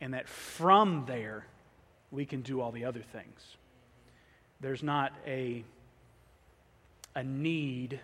and 0.01 0.15
that 0.15 0.29
from 0.29 1.05
there 1.07 1.47
we 2.13 2.25
can 2.25 2.43
do 2.43 2.61
all 2.61 2.71
the 2.71 2.85
other 2.85 3.03
things. 3.03 3.57
There's 4.61 4.85
not 4.85 5.13
a, 5.27 5.65
a 7.15 7.25
need 7.25 8.01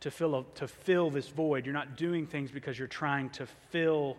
to 0.00 0.10
fill, 0.10 0.34
a, 0.34 0.44
to 0.56 0.68
fill 0.68 1.10
this 1.10 1.28
void. 1.28 1.64
You're 1.64 1.74
not 1.74 1.96
doing 1.96 2.26
things 2.26 2.50
because 2.50 2.78
you're 2.78 2.88
trying 2.88 3.30
to 3.30 3.46
fill 3.70 4.16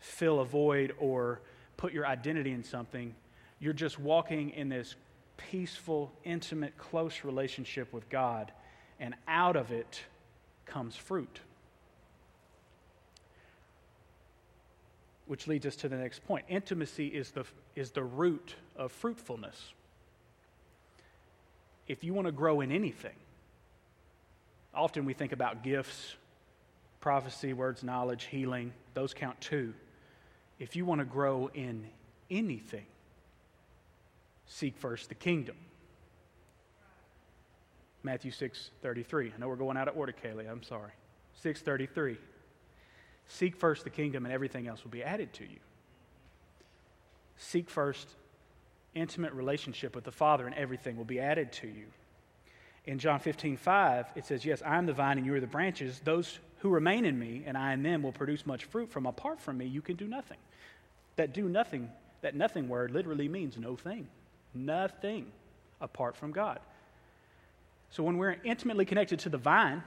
fill 0.00 0.40
a 0.40 0.44
void 0.44 0.94
or 0.98 1.40
put 1.76 1.92
your 1.92 2.06
identity 2.06 2.52
in 2.52 2.62
something. 2.62 3.14
You're 3.60 3.72
just 3.72 3.98
walking 3.98 4.50
in 4.50 4.68
this 4.68 4.94
peaceful, 5.36 6.12
intimate, 6.24 6.76
close 6.76 7.24
relationship 7.24 7.92
with 7.92 8.08
God, 8.08 8.52
and 9.00 9.14
out 9.26 9.56
of 9.56 9.70
it 9.70 10.00
comes 10.66 10.96
fruit. 10.96 11.40
Which 15.26 15.46
leads 15.46 15.66
us 15.66 15.76
to 15.76 15.88
the 15.88 15.96
next 15.96 16.24
point. 16.24 16.46
Intimacy 16.48 17.08
is 17.08 17.30
the, 17.30 17.44
is 17.76 17.90
the 17.90 18.02
root 18.02 18.54
of 18.76 18.92
fruitfulness. 18.92 19.74
If 21.86 22.02
you 22.02 22.14
want 22.14 22.26
to 22.26 22.32
grow 22.32 22.60
in 22.60 22.72
anything, 22.72 23.14
often 24.78 25.04
we 25.04 25.12
think 25.12 25.32
about 25.32 25.62
gifts, 25.62 26.14
prophecy, 27.00 27.52
words, 27.52 27.82
knowledge, 27.82 28.24
healing, 28.24 28.72
those 28.94 29.12
count 29.12 29.40
too 29.40 29.74
if 30.58 30.74
you 30.74 30.84
want 30.84 31.00
to 31.00 31.04
grow 31.04 31.50
in 31.54 31.86
anything, 32.30 32.86
seek 34.46 34.76
first 34.76 35.08
the 35.08 35.14
kingdom. 35.14 35.56
Matthew 38.02 38.30
6 38.30 38.70
33. 38.82 39.32
I 39.34 39.40
know 39.40 39.48
we're 39.48 39.56
going 39.56 39.76
out 39.76 39.88
of 39.88 39.96
order, 39.96 40.12
Kaylee. 40.12 40.50
I'm 40.50 40.62
sorry. 40.62 40.92
633. 41.42 42.16
Seek 43.26 43.56
first 43.56 43.84
the 43.84 43.90
kingdom, 43.90 44.24
and 44.24 44.32
everything 44.32 44.66
else 44.66 44.82
will 44.82 44.90
be 44.90 45.02
added 45.02 45.32
to 45.34 45.44
you. 45.44 45.58
Seek 47.36 47.68
first 47.68 48.08
intimate 48.94 49.32
relationship 49.32 49.94
with 49.94 50.04
the 50.04 50.12
Father, 50.12 50.46
and 50.46 50.54
everything 50.54 50.96
will 50.96 51.04
be 51.04 51.20
added 51.20 51.52
to 51.52 51.66
you. 51.66 51.86
In 52.86 52.98
John 52.98 53.20
15 53.20 53.56
5, 53.56 54.06
it 54.16 54.24
says, 54.24 54.44
Yes, 54.44 54.62
I 54.64 54.76
am 54.76 54.86
the 54.86 54.92
vine, 54.92 55.18
and 55.18 55.26
you 55.26 55.34
are 55.34 55.40
the 55.40 55.46
branches. 55.46 56.00
Those 56.04 56.38
who 56.58 56.70
remain 56.70 57.04
in 57.04 57.18
me, 57.18 57.44
and 57.46 57.56
I 57.56 57.72
in 57.72 57.82
them, 57.82 58.02
will 58.02 58.12
produce 58.12 58.46
much 58.46 58.64
fruit. 58.64 58.90
From 58.90 59.06
apart 59.06 59.40
from 59.40 59.58
me, 59.58 59.66
you 59.66 59.82
can 59.82 59.96
do 59.96 60.06
nothing. 60.06 60.38
That 61.16 61.32
do 61.32 61.48
nothing, 61.48 61.90
that 62.22 62.34
nothing 62.34 62.68
word 62.68 62.90
literally 62.90 63.28
means 63.28 63.56
no 63.56 63.76
thing. 63.76 64.08
Nothing 64.54 65.26
apart 65.80 66.16
from 66.16 66.32
God. 66.32 66.60
So 67.90 68.02
when 68.02 68.18
we're 68.18 68.36
intimately 68.44 68.84
connected 68.84 69.20
to 69.20 69.28
the 69.28 69.38
vine 69.38 69.82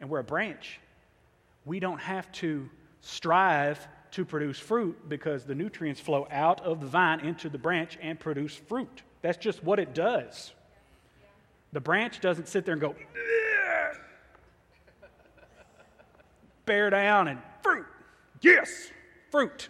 and 0.00 0.08
we're 0.08 0.20
a 0.20 0.24
branch, 0.24 0.80
we 1.64 1.80
don't 1.80 2.00
have 2.00 2.30
to 2.32 2.68
strive 3.00 3.86
to 4.12 4.24
produce 4.24 4.58
fruit 4.58 5.08
because 5.08 5.44
the 5.44 5.54
nutrients 5.54 6.00
flow 6.00 6.26
out 6.30 6.60
of 6.60 6.80
the 6.80 6.86
vine 6.86 7.20
into 7.20 7.48
the 7.48 7.58
branch 7.58 7.98
and 8.00 8.18
produce 8.18 8.54
fruit. 8.54 9.02
That's 9.22 9.38
just 9.38 9.62
what 9.64 9.78
it 9.78 9.94
does. 9.94 10.52
The 11.72 11.80
branch 11.80 12.20
doesn't 12.20 12.48
sit 12.48 12.64
there 12.64 12.72
and 12.72 12.80
go, 12.80 12.94
bear 16.66 16.90
down 16.90 17.28
and 17.28 17.40
fruit. 17.62 17.86
Yes, 18.40 18.90
fruit. 19.30 19.68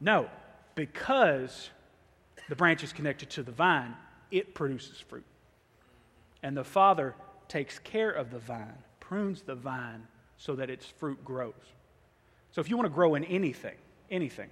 No, 0.00 0.28
because 0.74 1.70
the 2.48 2.56
branch 2.56 2.82
is 2.82 2.92
connected 2.92 3.30
to 3.30 3.42
the 3.42 3.52
vine, 3.52 3.94
it 4.30 4.54
produces 4.54 4.98
fruit. 5.00 5.24
And 6.42 6.56
the 6.56 6.64
Father 6.64 7.14
takes 7.48 7.78
care 7.78 8.10
of 8.10 8.30
the 8.30 8.38
vine, 8.38 8.78
prunes 9.00 9.42
the 9.42 9.54
vine 9.54 10.06
so 10.38 10.54
that 10.54 10.70
its 10.70 10.86
fruit 10.86 11.22
grows. 11.24 11.52
So 12.52 12.60
if 12.60 12.70
you 12.70 12.76
want 12.76 12.86
to 12.86 12.94
grow 12.94 13.14
in 13.14 13.24
anything, 13.24 13.76
anything. 14.10 14.48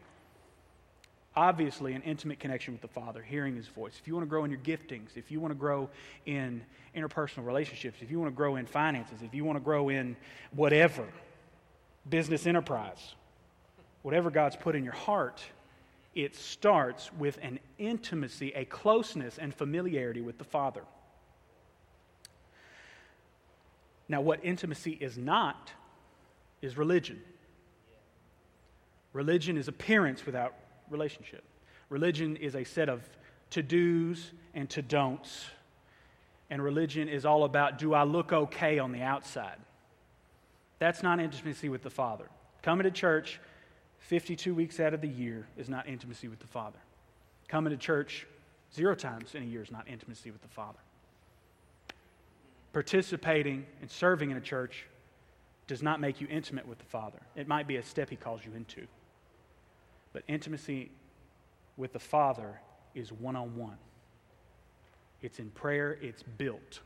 Obviously, 1.36 1.92
an 1.94 2.02
intimate 2.02 2.40
connection 2.40 2.74
with 2.74 2.82
the 2.82 2.88
Father, 2.88 3.22
hearing 3.22 3.54
His 3.54 3.68
voice. 3.68 3.94
If 4.00 4.08
you 4.08 4.14
want 4.14 4.24
to 4.24 4.28
grow 4.28 4.44
in 4.44 4.50
your 4.50 4.60
giftings, 4.60 5.16
if 5.16 5.30
you 5.30 5.40
want 5.40 5.52
to 5.52 5.58
grow 5.58 5.88
in 6.26 6.62
interpersonal 6.96 7.44
relationships, 7.44 7.98
if 8.00 8.10
you 8.10 8.18
want 8.18 8.32
to 8.32 8.36
grow 8.36 8.56
in 8.56 8.66
finances, 8.66 9.22
if 9.22 9.34
you 9.34 9.44
want 9.44 9.56
to 9.56 9.64
grow 9.64 9.88
in 9.88 10.16
whatever, 10.52 11.06
business 12.08 12.46
enterprise, 12.46 13.14
whatever 14.02 14.30
God's 14.30 14.56
put 14.56 14.74
in 14.74 14.82
your 14.84 14.94
heart, 14.94 15.42
it 16.14 16.34
starts 16.34 17.12
with 17.12 17.38
an 17.42 17.60
intimacy, 17.78 18.52
a 18.56 18.64
closeness, 18.64 19.38
and 19.38 19.54
familiarity 19.54 20.20
with 20.20 20.38
the 20.38 20.44
Father. 20.44 20.82
Now, 24.08 24.20
what 24.22 24.40
intimacy 24.42 24.92
is 24.92 25.18
not 25.18 25.70
is 26.62 26.76
religion. 26.76 27.20
Religion 29.12 29.56
is 29.56 29.68
appearance 29.68 30.24
without 30.24 30.54
relationship. 30.90 31.42
Religion 31.88 32.36
is 32.36 32.54
a 32.54 32.64
set 32.64 32.88
of 32.88 33.02
to 33.50 33.62
do's 33.62 34.32
and 34.54 34.68
to 34.70 34.82
don'ts. 34.82 35.46
And 36.50 36.62
religion 36.62 37.08
is 37.08 37.24
all 37.24 37.44
about 37.44 37.78
do 37.78 37.94
I 37.94 38.04
look 38.04 38.32
okay 38.32 38.78
on 38.78 38.92
the 38.92 39.02
outside? 39.02 39.58
That's 40.78 41.02
not 41.02 41.20
intimacy 41.20 41.68
with 41.68 41.82
the 41.82 41.90
Father. 41.90 42.28
Coming 42.62 42.84
to 42.84 42.90
church 42.90 43.40
52 43.98 44.54
weeks 44.54 44.80
out 44.80 44.94
of 44.94 45.00
the 45.00 45.08
year 45.08 45.46
is 45.56 45.68
not 45.68 45.88
intimacy 45.88 46.28
with 46.28 46.38
the 46.38 46.46
Father. 46.46 46.78
Coming 47.48 47.70
to 47.70 47.76
church 47.76 48.26
zero 48.74 48.94
times 48.94 49.34
in 49.34 49.42
a 49.42 49.46
year 49.46 49.62
is 49.62 49.70
not 49.70 49.88
intimacy 49.88 50.30
with 50.30 50.42
the 50.42 50.48
Father. 50.48 50.78
Participating 52.72 53.66
and 53.80 53.90
serving 53.90 54.30
in 54.30 54.36
a 54.36 54.40
church 54.40 54.86
does 55.66 55.82
not 55.82 56.00
make 56.00 56.20
you 56.20 56.26
intimate 56.30 56.66
with 56.66 56.78
the 56.78 56.84
Father. 56.84 57.18
It 57.36 57.48
might 57.48 57.66
be 57.66 57.76
a 57.76 57.82
step 57.82 58.08
He 58.08 58.16
calls 58.16 58.40
you 58.44 58.52
into. 58.54 58.86
But 60.12 60.22
intimacy 60.28 60.90
with 61.76 61.92
the 61.92 61.98
Father 61.98 62.60
is 62.94 63.12
one 63.12 63.36
on 63.36 63.56
one. 63.56 63.76
It's 65.22 65.38
in 65.38 65.50
prayer, 65.50 65.98
it's 66.00 66.22
built. 66.22 66.80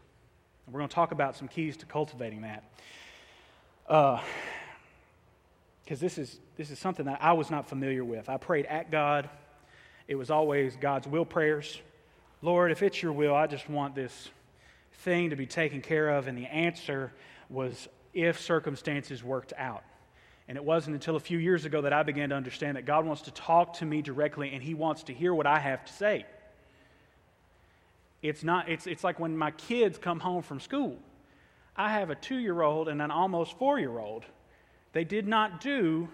And 0.67 0.75
we're 0.75 0.81
going 0.81 0.89
to 0.89 0.95
talk 0.95 1.13
about 1.13 1.37
some 1.37 1.49
keys 1.49 1.77
to 1.79 1.87
cultivating 1.87 2.43
that. 2.43 2.65
Because 3.87 4.21
uh, 4.21 5.97
this, 5.97 6.19
is, 6.19 6.39
this 6.57 6.71
is 6.71 6.79
something 6.79 7.07
that 7.07 7.19
I 7.21 7.33
was 7.33 7.51
not 7.51 7.69
familiar 7.69 8.05
with. 8.05 8.29
I 8.29 8.37
prayed 8.37 8.67
at 8.67 8.91
God, 8.91 9.29
it 10.09 10.15
was 10.15 10.31
always 10.31 10.77
God's 10.77 11.07
will 11.07 11.25
prayers. 11.25 11.81
Lord, 12.43 12.73
if 12.73 12.83
it's 12.83 13.03
your 13.03 13.13
will, 13.13 13.35
I 13.35 13.47
just 13.47 13.69
want 13.69 13.95
this 13.95 14.31
thing 14.95 15.31
to 15.31 15.37
be 15.37 15.47
taken 15.47 15.81
care 15.81 16.11
of. 16.11 16.27
And 16.27 16.37
the 16.37 16.47
answer 16.47 17.13
was 17.49 17.89
if 18.13 18.41
circumstances 18.41 19.23
worked 19.23 19.53
out. 19.57 19.85
And 20.49 20.57
it 20.57 20.65
wasn't 20.65 20.95
until 20.95 21.17
a 21.17 21.21
few 21.21 21.39
years 21.39 21.65
ago 21.65 21.83
that 21.83 21.93
I 21.93 22.03
began 22.03 22.31
to 22.31 22.35
understand 22.35 22.77
that 22.77 22.85
God 22.85 23.07
wants 23.07 23.23
to 23.23 23.31
talk 23.31 23.75
to 23.75 23.85
me 23.85 24.03
directly 24.03 24.53
and 24.53 24.63
He 24.63 24.75
wants 24.75 25.05
to 25.05 25.15
hear 25.15 25.33
what 25.33 25.47
I 25.47 25.59
have 25.59 25.85
to 25.85 25.93
say. 25.93 26.27
It's, 28.23 28.45
not, 28.45 28.69
it's, 28.69 28.87
it's 28.87 29.03
like 29.03 29.19
when 29.19 29.37
my 29.37 29.51
kids 29.53 29.99
come 29.99 30.21
home 30.21 30.43
from 30.43 30.61
school. 30.61 30.99
I 31.77 31.93
have 31.93 32.11
a 32.11 32.15
two 32.15 32.37
year 32.37 32.61
old 32.61 32.89
and 32.89 33.01
an 33.01 33.11
almost 33.11 33.59
four 33.59 33.79
year 33.79 33.99
old. 33.99 34.25
They 34.93 35.05
did 35.05 35.27
not 35.27 35.61
do 35.61 36.09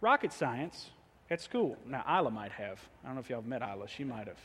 rocket 0.00 0.32
science 0.32 0.90
at 1.30 1.40
school. 1.40 1.76
Now, 1.86 2.04
Isla 2.08 2.30
might 2.30 2.52
have. 2.52 2.80
I 3.02 3.08
don't 3.08 3.16
know 3.16 3.20
if 3.20 3.28
y'all 3.28 3.40
have 3.40 3.48
met 3.48 3.62
Isla. 3.62 3.88
She 3.88 4.04
might 4.04 4.26
have. 4.26 4.40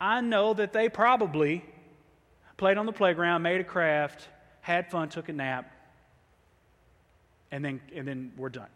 I 0.00 0.20
know 0.20 0.54
that 0.54 0.72
they 0.72 0.88
probably 0.88 1.64
played 2.56 2.78
on 2.78 2.86
the 2.86 2.92
playground, 2.92 3.42
made 3.42 3.60
a 3.60 3.64
craft, 3.64 4.28
had 4.60 4.90
fun, 4.90 5.08
took 5.08 5.28
a 5.28 5.32
nap, 5.32 5.70
and 7.54 7.64
then, 7.64 7.80
and 7.94 8.06
then 8.06 8.32
we're 8.36 8.48
done. 8.48 8.68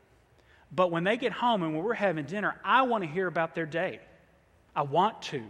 But 0.71 0.93
when 0.93 1.03
they 1.03 1.17
get 1.17 1.33
home 1.33 1.65
and 1.65 1.75
when 1.75 1.83
we're 1.83 1.95
having 1.95 2.25
dinner, 2.27 2.55
I 2.65 2.83
want 2.83 3.03
to 3.03 3.11
hear 3.11 3.27
about 3.27 3.57
their 3.57 3.67
day. 3.67 3.99
I 4.77 4.83
want 4.83 5.21
to. 5.23 5.43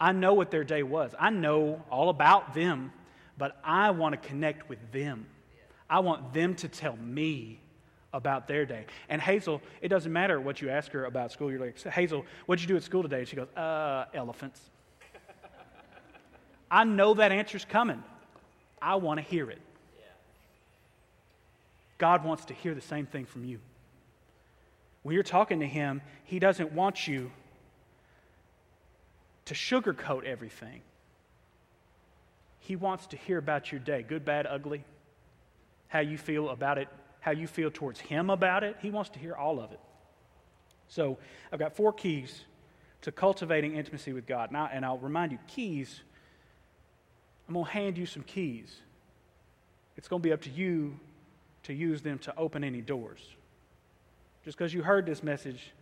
I 0.00 0.12
know 0.12 0.34
what 0.34 0.52
their 0.52 0.62
day 0.62 0.84
was. 0.84 1.12
I 1.18 1.30
know 1.30 1.82
all 1.90 2.08
about 2.08 2.54
them, 2.54 2.92
but 3.36 3.58
I 3.64 3.90
want 3.90 4.12
to 4.12 4.28
connect 4.28 4.68
with 4.68 4.78
them. 4.92 5.26
I 5.88 5.98
want 5.98 6.32
them 6.32 6.54
to 6.56 6.68
tell 6.68 6.96
me 6.96 7.58
about 8.12 8.46
their 8.46 8.64
day. 8.64 8.86
And 9.08 9.20
Hazel, 9.20 9.60
it 9.82 9.88
doesn't 9.88 10.12
matter 10.12 10.40
what 10.40 10.62
you 10.62 10.70
ask 10.70 10.92
her 10.92 11.06
about 11.06 11.32
school. 11.32 11.50
You're 11.50 11.58
like, 11.58 11.82
Hazel, 11.82 12.24
what'd 12.46 12.62
you 12.62 12.68
do 12.68 12.76
at 12.76 12.84
school 12.84 13.02
today? 13.02 13.18
And 13.18 13.28
she 13.28 13.34
goes, 13.34 13.48
uh, 13.56 14.04
elephants. 14.14 14.60
I 16.70 16.84
know 16.84 17.14
that 17.14 17.32
answer's 17.32 17.64
coming. 17.64 18.04
I 18.80 18.94
want 18.94 19.18
to 19.18 19.24
hear 19.24 19.50
it. 19.50 19.60
God 22.00 22.24
wants 22.24 22.46
to 22.46 22.54
hear 22.54 22.74
the 22.74 22.80
same 22.80 23.04
thing 23.04 23.26
from 23.26 23.44
you. 23.44 23.60
When 25.02 25.14
you're 25.14 25.22
talking 25.22 25.60
to 25.60 25.66
Him, 25.66 26.00
He 26.24 26.38
doesn't 26.38 26.72
want 26.72 27.06
you 27.06 27.30
to 29.44 29.54
sugarcoat 29.54 30.24
everything. 30.24 30.80
He 32.58 32.74
wants 32.74 33.06
to 33.08 33.18
hear 33.18 33.36
about 33.36 33.70
your 33.70 33.80
day, 33.80 34.02
good, 34.02 34.24
bad, 34.24 34.46
ugly, 34.46 34.82
how 35.88 36.00
you 36.00 36.16
feel 36.16 36.48
about 36.48 36.78
it, 36.78 36.88
how 37.20 37.32
you 37.32 37.46
feel 37.46 37.70
towards 37.70 38.00
Him 38.00 38.30
about 38.30 38.64
it. 38.64 38.76
He 38.80 38.90
wants 38.90 39.10
to 39.10 39.18
hear 39.18 39.34
all 39.34 39.60
of 39.60 39.70
it. 39.70 39.80
So 40.88 41.18
I've 41.52 41.58
got 41.58 41.76
four 41.76 41.92
keys 41.92 42.44
to 43.02 43.12
cultivating 43.12 43.76
intimacy 43.76 44.14
with 44.14 44.26
God. 44.26 44.52
Now, 44.52 44.70
and 44.72 44.86
I'll 44.86 44.98
remind 44.98 45.32
you, 45.32 45.38
keys, 45.46 46.00
I'm 47.46 47.54
going 47.54 47.66
to 47.66 47.70
hand 47.72 47.98
you 47.98 48.06
some 48.06 48.22
keys. 48.22 48.74
It's 49.98 50.08
going 50.08 50.22
to 50.22 50.26
be 50.26 50.32
up 50.32 50.40
to 50.42 50.50
you 50.50 50.98
to 51.64 51.74
use 51.74 52.02
them 52.02 52.18
to 52.20 52.36
open 52.36 52.64
any 52.64 52.80
doors. 52.80 53.20
Just 54.44 54.56
because 54.56 54.72
you 54.72 54.82
heard 54.82 55.06
this 55.06 55.22
message 55.22 55.72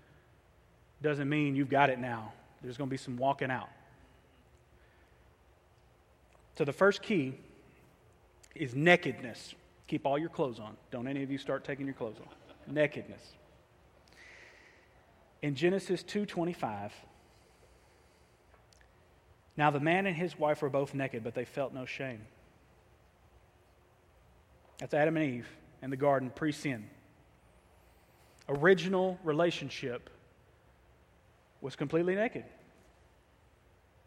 doesn't 1.03 1.29
mean 1.29 1.55
you've 1.55 1.71
got 1.71 1.91
it 1.91 1.99
now. 1.99 2.33
There's 2.63 2.77
going 2.77 2.89
to 2.89 2.93
be 2.93 2.97
some 2.97 3.17
walking 3.17 3.51
out. 3.51 3.69
So 6.57 6.65
the 6.65 6.73
first 6.73 7.03
key 7.03 7.35
is 8.55 8.75
nakedness. 8.75 9.55
Keep 9.87 10.07
all 10.07 10.19
your 10.19 10.29
clothes 10.29 10.59
on. 10.59 10.77
Don't 10.91 11.07
any 11.07 11.23
of 11.23 11.31
you 11.31 11.39
start 11.39 11.65
taking 11.65 11.87
your 11.87 11.95
clothes 11.95 12.17
off. 12.21 12.35
nakedness. 12.67 13.23
In 15.41 15.55
Genesis 15.55 16.03
2:25, 16.03 16.91
now 19.57 19.71
the 19.71 19.81
man 19.81 20.07
and 20.07 20.17
his 20.17 20.37
wife 20.37 20.61
were 20.61 20.69
both 20.69 20.95
naked, 20.95 21.23
but 21.23 21.35
they 21.35 21.45
felt 21.45 21.73
no 21.73 21.87
shame. 21.87 22.27
That's 24.79 24.93
Adam 24.93 25.17
and 25.17 25.25
Eve 25.25 25.49
in 25.83 25.91
the 25.91 25.97
garden 25.97 26.31
pre 26.35 26.53
sin. 26.53 26.89
Original 28.49 29.19
relationship 29.25 30.11
was 31.61 31.77
completely 31.77 32.15
naked. 32.15 32.45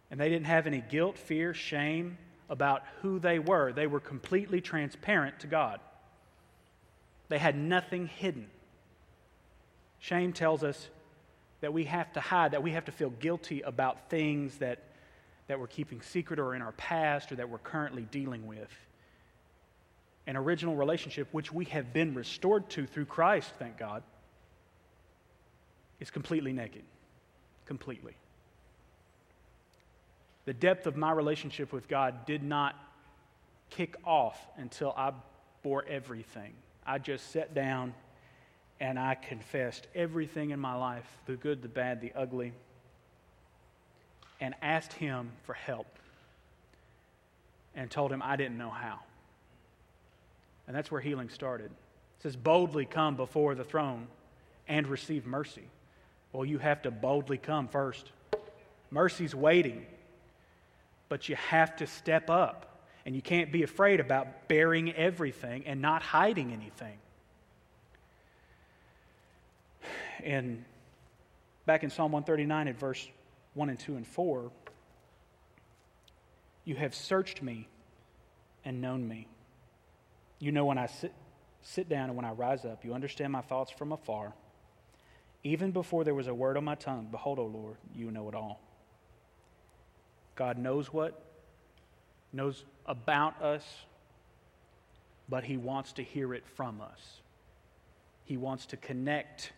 And 0.09 0.19
they 0.19 0.29
didn't 0.29 0.47
have 0.47 0.67
any 0.67 0.83
guilt, 0.89 1.17
fear, 1.17 1.53
shame 1.53 2.17
about 2.49 2.83
who 3.01 3.19
they 3.19 3.39
were. 3.39 3.71
They 3.71 3.87
were 3.87 3.99
completely 3.99 4.59
transparent 4.59 5.39
to 5.41 5.47
God. 5.47 5.79
They 7.29 7.37
had 7.37 7.55
nothing 7.55 8.07
hidden. 8.07 8.47
Shame 9.99 10.33
tells 10.33 10.63
us 10.63 10.89
that 11.61 11.71
we 11.71 11.85
have 11.85 12.11
to 12.13 12.19
hide, 12.19 12.51
that 12.51 12.63
we 12.63 12.71
have 12.71 12.85
to 12.85 12.91
feel 12.91 13.11
guilty 13.11 13.61
about 13.61 14.09
things 14.09 14.57
that, 14.57 14.79
that 15.47 15.59
we're 15.59 15.67
keeping 15.67 16.01
secret 16.01 16.39
or 16.39 16.55
in 16.55 16.61
our 16.61 16.73
past 16.73 17.31
or 17.31 17.35
that 17.35 17.49
we're 17.49 17.59
currently 17.59 18.01
dealing 18.11 18.47
with 18.47 18.69
an 20.27 20.37
original 20.37 20.75
relationship, 20.75 21.27
which 21.31 21.51
we 21.51 21.65
have 21.65 21.93
been 21.93 22.13
restored 22.13 22.69
to 22.71 22.85
through 22.85 23.05
Christ, 23.05 23.51
thank 23.59 23.77
God, 23.77 24.03
is 25.99 26.09
completely 26.11 26.53
naked. 26.53 26.83
Completely. 27.65 28.13
The 30.45 30.53
depth 30.53 30.87
of 30.87 30.97
my 30.97 31.11
relationship 31.11 31.71
with 31.71 31.87
God 31.87 32.25
did 32.25 32.43
not 32.43 32.75
kick 33.69 33.95
off 34.03 34.39
until 34.57 34.93
I 34.97 35.13
bore 35.63 35.85
everything. 35.87 36.53
I 36.85 36.97
just 36.97 37.31
sat 37.31 37.53
down 37.53 37.93
and 38.79 38.97
I 38.97 39.15
confessed 39.15 39.87
everything 39.93 40.49
in 40.49 40.59
my 40.59 40.75
life 40.75 41.05
the 41.27 41.35
good, 41.35 41.61
the 41.61 41.67
bad, 41.67 42.01
the 42.01 42.11
ugly 42.15 42.53
and 44.41 44.55
asked 44.61 44.93
Him 44.93 45.31
for 45.43 45.53
help 45.53 45.87
and 47.75 47.89
told 47.89 48.11
Him 48.11 48.21
I 48.21 48.35
didn't 48.35 48.57
know 48.57 48.71
how. 48.71 48.99
And 50.67 50.75
that's 50.75 50.91
where 50.91 51.01
healing 51.01 51.29
started. 51.29 51.65
It 51.65 52.23
says, 52.23 52.35
boldly 52.35 52.85
come 52.85 53.15
before 53.15 53.55
the 53.55 53.63
throne 53.63 54.07
and 54.67 54.87
receive 54.87 55.25
mercy. 55.25 55.63
Well, 56.31 56.45
you 56.45 56.59
have 56.59 56.83
to 56.83 56.91
boldly 56.91 57.37
come 57.37 57.67
first. 57.67 58.11
Mercy's 58.89 59.35
waiting, 59.35 59.85
but 61.09 61.27
you 61.27 61.35
have 61.35 61.75
to 61.77 61.87
step 61.87 62.29
up. 62.29 62.67
And 63.05 63.15
you 63.15 63.21
can't 63.21 63.51
be 63.51 63.63
afraid 63.63 63.99
about 63.99 64.47
baring 64.47 64.93
everything 64.93 65.63
and 65.65 65.81
not 65.81 66.03
hiding 66.03 66.53
anything. 66.53 66.97
And 70.23 70.63
back 71.65 71.83
in 71.83 71.89
Psalm 71.89 72.11
139 72.11 72.67
at 72.67 72.79
verse 72.79 73.07
1 73.55 73.69
and 73.69 73.79
2 73.79 73.95
and 73.95 74.05
4, 74.05 74.51
you 76.63 76.75
have 76.75 76.93
searched 76.93 77.41
me 77.41 77.67
and 78.63 78.81
known 78.81 79.07
me. 79.07 79.27
You 80.41 80.51
know 80.51 80.65
when 80.65 80.79
I 80.79 80.87
sit 80.87 81.13
sit 81.61 81.87
down, 81.87 82.09
and 82.09 82.15
when 82.15 82.25
I 82.25 82.31
rise 82.31 82.65
up, 82.65 82.83
you 82.83 82.95
understand 82.95 83.31
my 83.31 83.41
thoughts 83.41 83.71
from 83.71 83.91
afar. 83.91 84.33
Even 85.43 85.69
before 85.69 86.03
there 86.03 86.15
was 86.15 86.27
a 86.27 86.33
word 86.33 86.57
on 86.57 86.63
my 86.63 86.73
tongue, 86.73 87.07
behold, 87.11 87.37
O 87.37 87.45
Lord, 87.45 87.77
you 87.95 88.09
know 88.09 88.27
it 88.27 88.33
all. 88.33 88.59
God 90.35 90.57
knows 90.57 90.91
what, 90.91 91.23
knows 92.33 92.65
about 92.87 93.39
us, 93.43 93.63
but 95.29 95.43
He 95.43 95.57
wants 95.57 95.93
to 95.93 96.03
hear 96.03 96.33
it 96.33 96.43
from 96.55 96.81
us. 96.81 97.21
He 98.25 98.37
wants 98.37 98.65
to 98.67 98.77
connect 98.77 99.53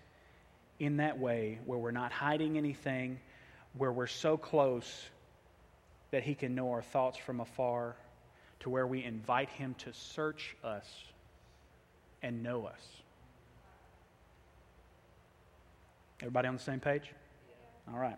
in 0.80 0.98
that 0.98 1.18
way 1.18 1.60
where 1.66 1.80
we're 1.80 1.92
not 1.92 2.12
hiding 2.12 2.58
anything, 2.58 3.20
where 3.78 3.92
we're 3.94 4.08
so 4.08 4.36
close 4.36 5.10
that 6.12 6.24
He 6.24 6.36
can 6.36 6.54
know 6.54 6.72
our 6.72 6.82
thoughts 6.82 7.18
from 7.18 7.40
afar, 7.40 7.96
to 8.64 8.70
where 8.70 8.88
we 8.88 9.04
invite 9.04 9.50
Him 9.50 9.76
to 9.80 9.94
search 9.94 10.56
us 10.64 10.88
and 12.22 12.42
know 12.42 12.66
us. 12.66 12.82
Everybody 16.22 16.48
on 16.48 16.56
the 16.56 16.62
same 16.62 16.80
page? 16.80 17.12
All 17.92 18.00
right. 18.00 18.18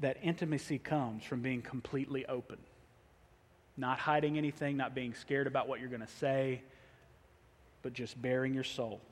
That 0.00 0.16
intimacy 0.22 0.78
comes 0.78 1.24
from 1.24 1.42
being 1.42 1.60
completely 1.60 2.24
open, 2.24 2.56
not 3.76 3.98
hiding 3.98 4.38
anything, 4.38 4.78
not 4.78 4.94
being 4.94 5.12
scared 5.12 5.46
about 5.46 5.68
what 5.68 5.78
you're 5.78 5.90
going 5.90 6.00
to 6.00 6.06
say, 6.06 6.62
but 7.82 7.92
just 7.92 8.20
baring 8.20 8.54
your 8.54 8.64
soul. 8.64 9.02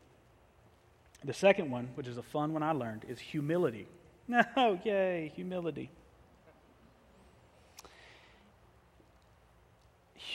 The 1.22 1.34
second 1.34 1.70
one, 1.70 1.90
which 1.94 2.08
is 2.08 2.16
a 2.16 2.22
fun 2.22 2.54
one 2.54 2.62
I 2.62 2.72
learned, 2.72 3.04
is 3.06 3.20
humility. 3.20 3.86
No, 4.26 4.42
oh, 4.56 4.80
yay, 4.82 5.30
humility. 5.36 5.90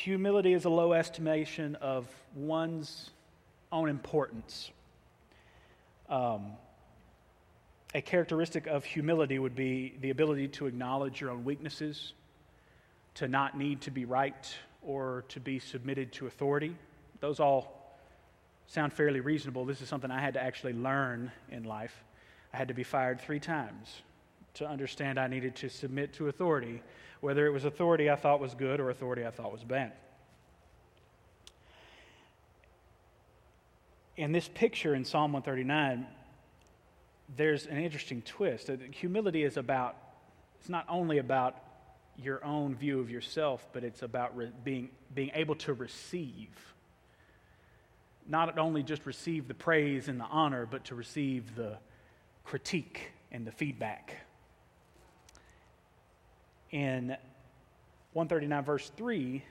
Humility 0.03 0.53
is 0.53 0.65
a 0.65 0.69
low 0.69 0.93
estimation 0.93 1.73
of 1.77 2.07
one's 2.35 3.09
own 3.71 3.89
importance. 3.89 4.69
Um, 6.07 6.51
a 7.95 8.01
characteristic 8.01 8.67
of 8.67 8.85
humility 8.85 9.39
would 9.39 9.55
be 9.55 9.95
the 9.99 10.11
ability 10.11 10.49
to 10.49 10.67
acknowledge 10.67 11.19
your 11.19 11.31
own 11.31 11.43
weaknesses, 11.43 12.13
to 13.15 13.27
not 13.27 13.57
need 13.57 13.81
to 13.81 13.91
be 13.91 14.05
right 14.05 14.55
or 14.83 15.25
to 15.29 15.39
be 15.39 15.57
submitted 15.57 16.13
to 16.13 16.27
authority. 16.27 16.75
Those 17.19 17.39
all 17.39 17.97
sound 18.67 18.93
fairly 18.93 19.19
reasonable. 19.19 19.65
This 19.65 19.81
is 19.81 19.89
something 19.89 20.11
I 20.11 20.21
had 20.21 20.35
to 20.35 20.43
actually 20.43 20.73
learn 20.73 21.31
in 21.49 21.63
life. 21.63 22.03
I 22.53 22.57
had 22.57 22.67
to 22.67 22.75
be 22.75 22.83
fired 22.83 23.19
three 23.19 23.39
times 23.39 24.03
to 24.57 24.67
understand 24.67 25.19
I 25.19 25.27
needed 25.27 25.55
to 25.57 25.69
submit 25.69 26.13
to 26.13 26.27
authority, 26.27 26.81
whether 27.21 27.45
it 27.45 27.51
was 27.51 27.65
authority 27.65 28.09
I 28.09 28.15
thought 28.15 28.39
was 28.39 28.53
good 28.53 28.79
or 28.79 28.89
authority 28.89 29.25
I 29.25 29.31
thought 29.31 29.51
was 29.51 29.63
bad. 29.63 29.93
In 34.15 34.31
this 34.31 34.47
picture 34.47 34.95
in 34.95 35.05
Psalm 35.05 35.31
139, 35.31 36.07
there's 37.35 37.67
an 37.67 37.77
interesting 37.77 38.23
twist. 38.23 38.69
Humility 38.91 39.43
is 39.43 39.57
about, 39.57 39.95
it's 40.59 40.69
not 40.69 40.85
only 40.89 41.19
about 41.19 41.55
your 42.17 42.43
own 42.43 42.73
view 42.73 42.99
of 42.99 43.11
yourself, 43.11 43.67
but 43.73 43.83
it's 43.83 44.01
about 44.01 44.35
re- 44.35 44.51
being, 44.63 44.89
being 45.13 45.29
able 45.35 45.55
to 45.55 45.73
receive. 45.73 46.49
Not 48.27 48.57
only 48.57 48.81
just 48.81 49.05
receive 49.05 49.47
the 49.47 49.53
praise 49.53 50.07
and 50.07 50.19
the 50.19 50.25
honor, 50.25 50.65
but 50.65 50.85
to 50.85 50.95
receive 50.95 51.55
the 51.55 51.77
critique 52.43 53.11
and 53.31 53.45
the 53.45 53.51
feedback. 53.51 54.15
In 56.71 57.15
139, 58.13 58.63
verse 58.63 58.91
3, 58.95 59.43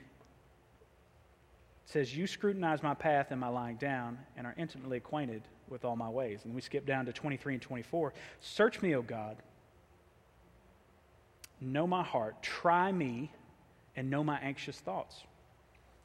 says, 1.87 2.15
You 2.15 2.27
scrutinize 2.27 2.83
my 2.83 2.93
path 2.93 3.27
and 3.31 3.39
my 3.39 3.47
lying 3.47 3.77
down, 3.77 4.19
and 4.35 4.45
are 4.45 4.53
intimately 4.57 4.97
acquainted 4.97 5.41
with 5.69 5.85
all 5.85 5.95
my 5.95 6.09
ways. 6.09 6.41
And 6.43 6.53
we 6.53 6.61
skip 6.61 6.85
down 6.85 7.05
to 7.05 7.13
23 7.13 7.55
and 7.55 7.61
24. 7.61 8.13
Search 8.41 8.81
me, 8.81 8.95
O 8.95 9.01
God. 9.01 9.37
Know 11.59 11.87
my 11.87 12.03
heart. 12.03 12.41
Try 12.43 12.91
me 12.91 13.31
and 13.95 14.09
know 14.09 14.23
my 14.23 14.37
anxious 14.39 14.79
thoughts. 14.79 15.23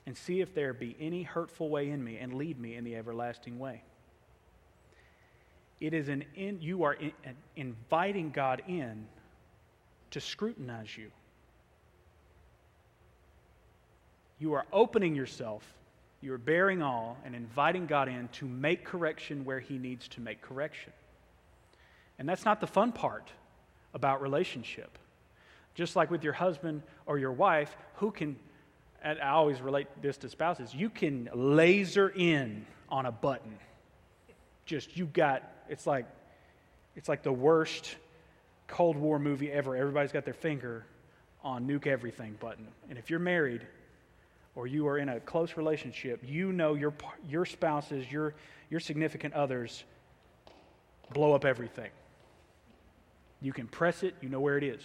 And 0.06 0.16
see 0.16 0.40
if 0.40 0.54
there 0.54 0.72
be 0.72 0.96
any 0.98 1.22
hurtful 1.22 1.68
way 1.68 1.90
in 1.90 2.02
me, 2.02 2.16
and 2.16 2.34
lead 2.34 2.58
me 2.58 2.76
in 2.76 2.84
the 2.84 2.96
everlasting 2.96 3.58
way. 3.58 3.82
It 5.80 5.94
is 5.94 6.08
an 6.08 6.24
in, 6.36 6.60
you 6.60 6.84
are 6.84 6.94
in, 6.94 7.12
inviting 7.56 8.30
God 8.30 8.62
in 8.68 9.06
to 10.12 10.20
scrutinize 10.20 10.96
you. 10.96 11.10
You 14.38 14.54
are 14.54 14.64
opening 14.72 15.14
yourself, 15.14 15.62
you 16.20 16.32
are 16.32 16.38
baring 16.38 16.82
all, 16.82 17.16
and 17.24 17.34
inviting 17.34 17.86
God 17.86 18.08
in 18.08 18.28
to 18.34 18.46
make 18.46 18.84
correction 18.84 19.44
where 19.44 19.60
He 19.60 19.78
needs 19.78 20.08
to 20.08 20.20
make 20.20 20.40
correction. 20.40 20.92
And 22.18 22.28
that's 22.28 22.44
not 22.44 22.60
the 22.60 22.66
fun 22.66 22.92
part 22.92 23.30
about 23.94 24.22
relationship. 24.22 24.98
Just 25.74 25.96
like 25.96 26.10
with 26.10 26.22
your 26.22 26.32
husband 26.32 26.82
or 27.06 27.18
your 27.18 27.32
wife, 27.32 27.76
who 27.96 28.10
can, 28.10 28.36
and 29.02 29.20
I 29.20 29.30
always 29.30 29.60
relate 29.60 29.88
this 30.02 30.16
to 30.18 30.28
spouses, 30.28 30.74
you 30.74 30.90
can 30.90 31.28
laser 31.34 32.08
in 32.08 32.66
on 32.88 33.06
a 33.06 33.12
button. 33.12 33.58
Just, 34.66 34.96
you 34.96 35.06
got, 35.06 35.42
it's 35.68 35.86
like, 35.86 36.06
it's 36.94 37.08
like 37.08 37.22
the 37.22 37.32
worst 37.32 37.96
Cold 38.72 38.96
War 38.96 39.18
movie 39.18 39.52
ever. 39.52 39.76
Everybody's 39.76 40.12
got 40.12 40.24
their 40.24 40.32
finger 40.32 40.86
on 41.44 41.66
nuke 41.66 41.86
everything 41.86 42.38
button. 42.40 42.66
And 42.88 42.98
if 42.98 43.10
you're 43.10 43.18
married 43.18 43.66
or 44.54 44.66
you 44.66 44.88
are 44.88 44.96
in 44.96 45.10
a 45.10 45.20
close 45.20 45.58
relationship, 45.58 46.22
you 46.24 46.52
know 46.52 46.72
your, 46.72 46.94
your 47.28 47.44
spouses, 47.44 48.10
your, 48.10 48.34
your 48.70 48.80
significant 48.80 49.34
others 49.34 49.84
blow 51.12 51.34
up 51.34 51.44
everything. 51.44 51.90
You 53.42 53.52
can 53.52 53.66
press 53.66 54.02
it, 54.02 54.14
you 54.22 54.30
know 54.30 54.40
where 54.40 54.56
it 54.56 54.64
is. 54.64 54.80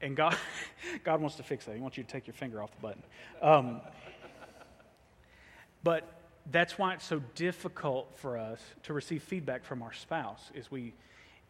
And 0.00 0.16
God, 0.16 0.34
God 1.04 1.20
wants 1.20 1.36
to 1.36 1.42
fix 1.42 1.66
that. 1.66 1.74
He 1.74 1.82
wants 1.82 1.98
you 1.98 2.04
to 2.04 2.10
take 2.10 2.26
your 2.26 2.34
finger 2.34 2.62
off 2.62 2.70
the 2.74 2.80
button. 2.80 3.02
Um, 3.42 3.82
but 5.84 6.19
that's 6.50 6.78
why 6.78 6.94
it's 6.94 7.04
so 7.04 7.20
difficult 7.34 8.16
for 8.16 8.38
us 8.38 8.60
to 8.84 8.92
receive 8.92 9.22
feedback 9.22 9.64
from 9.64 9.82
our 9.82 9.92
spouse 9.92 10.50
is 10.54 10.70
we 10.70 10.94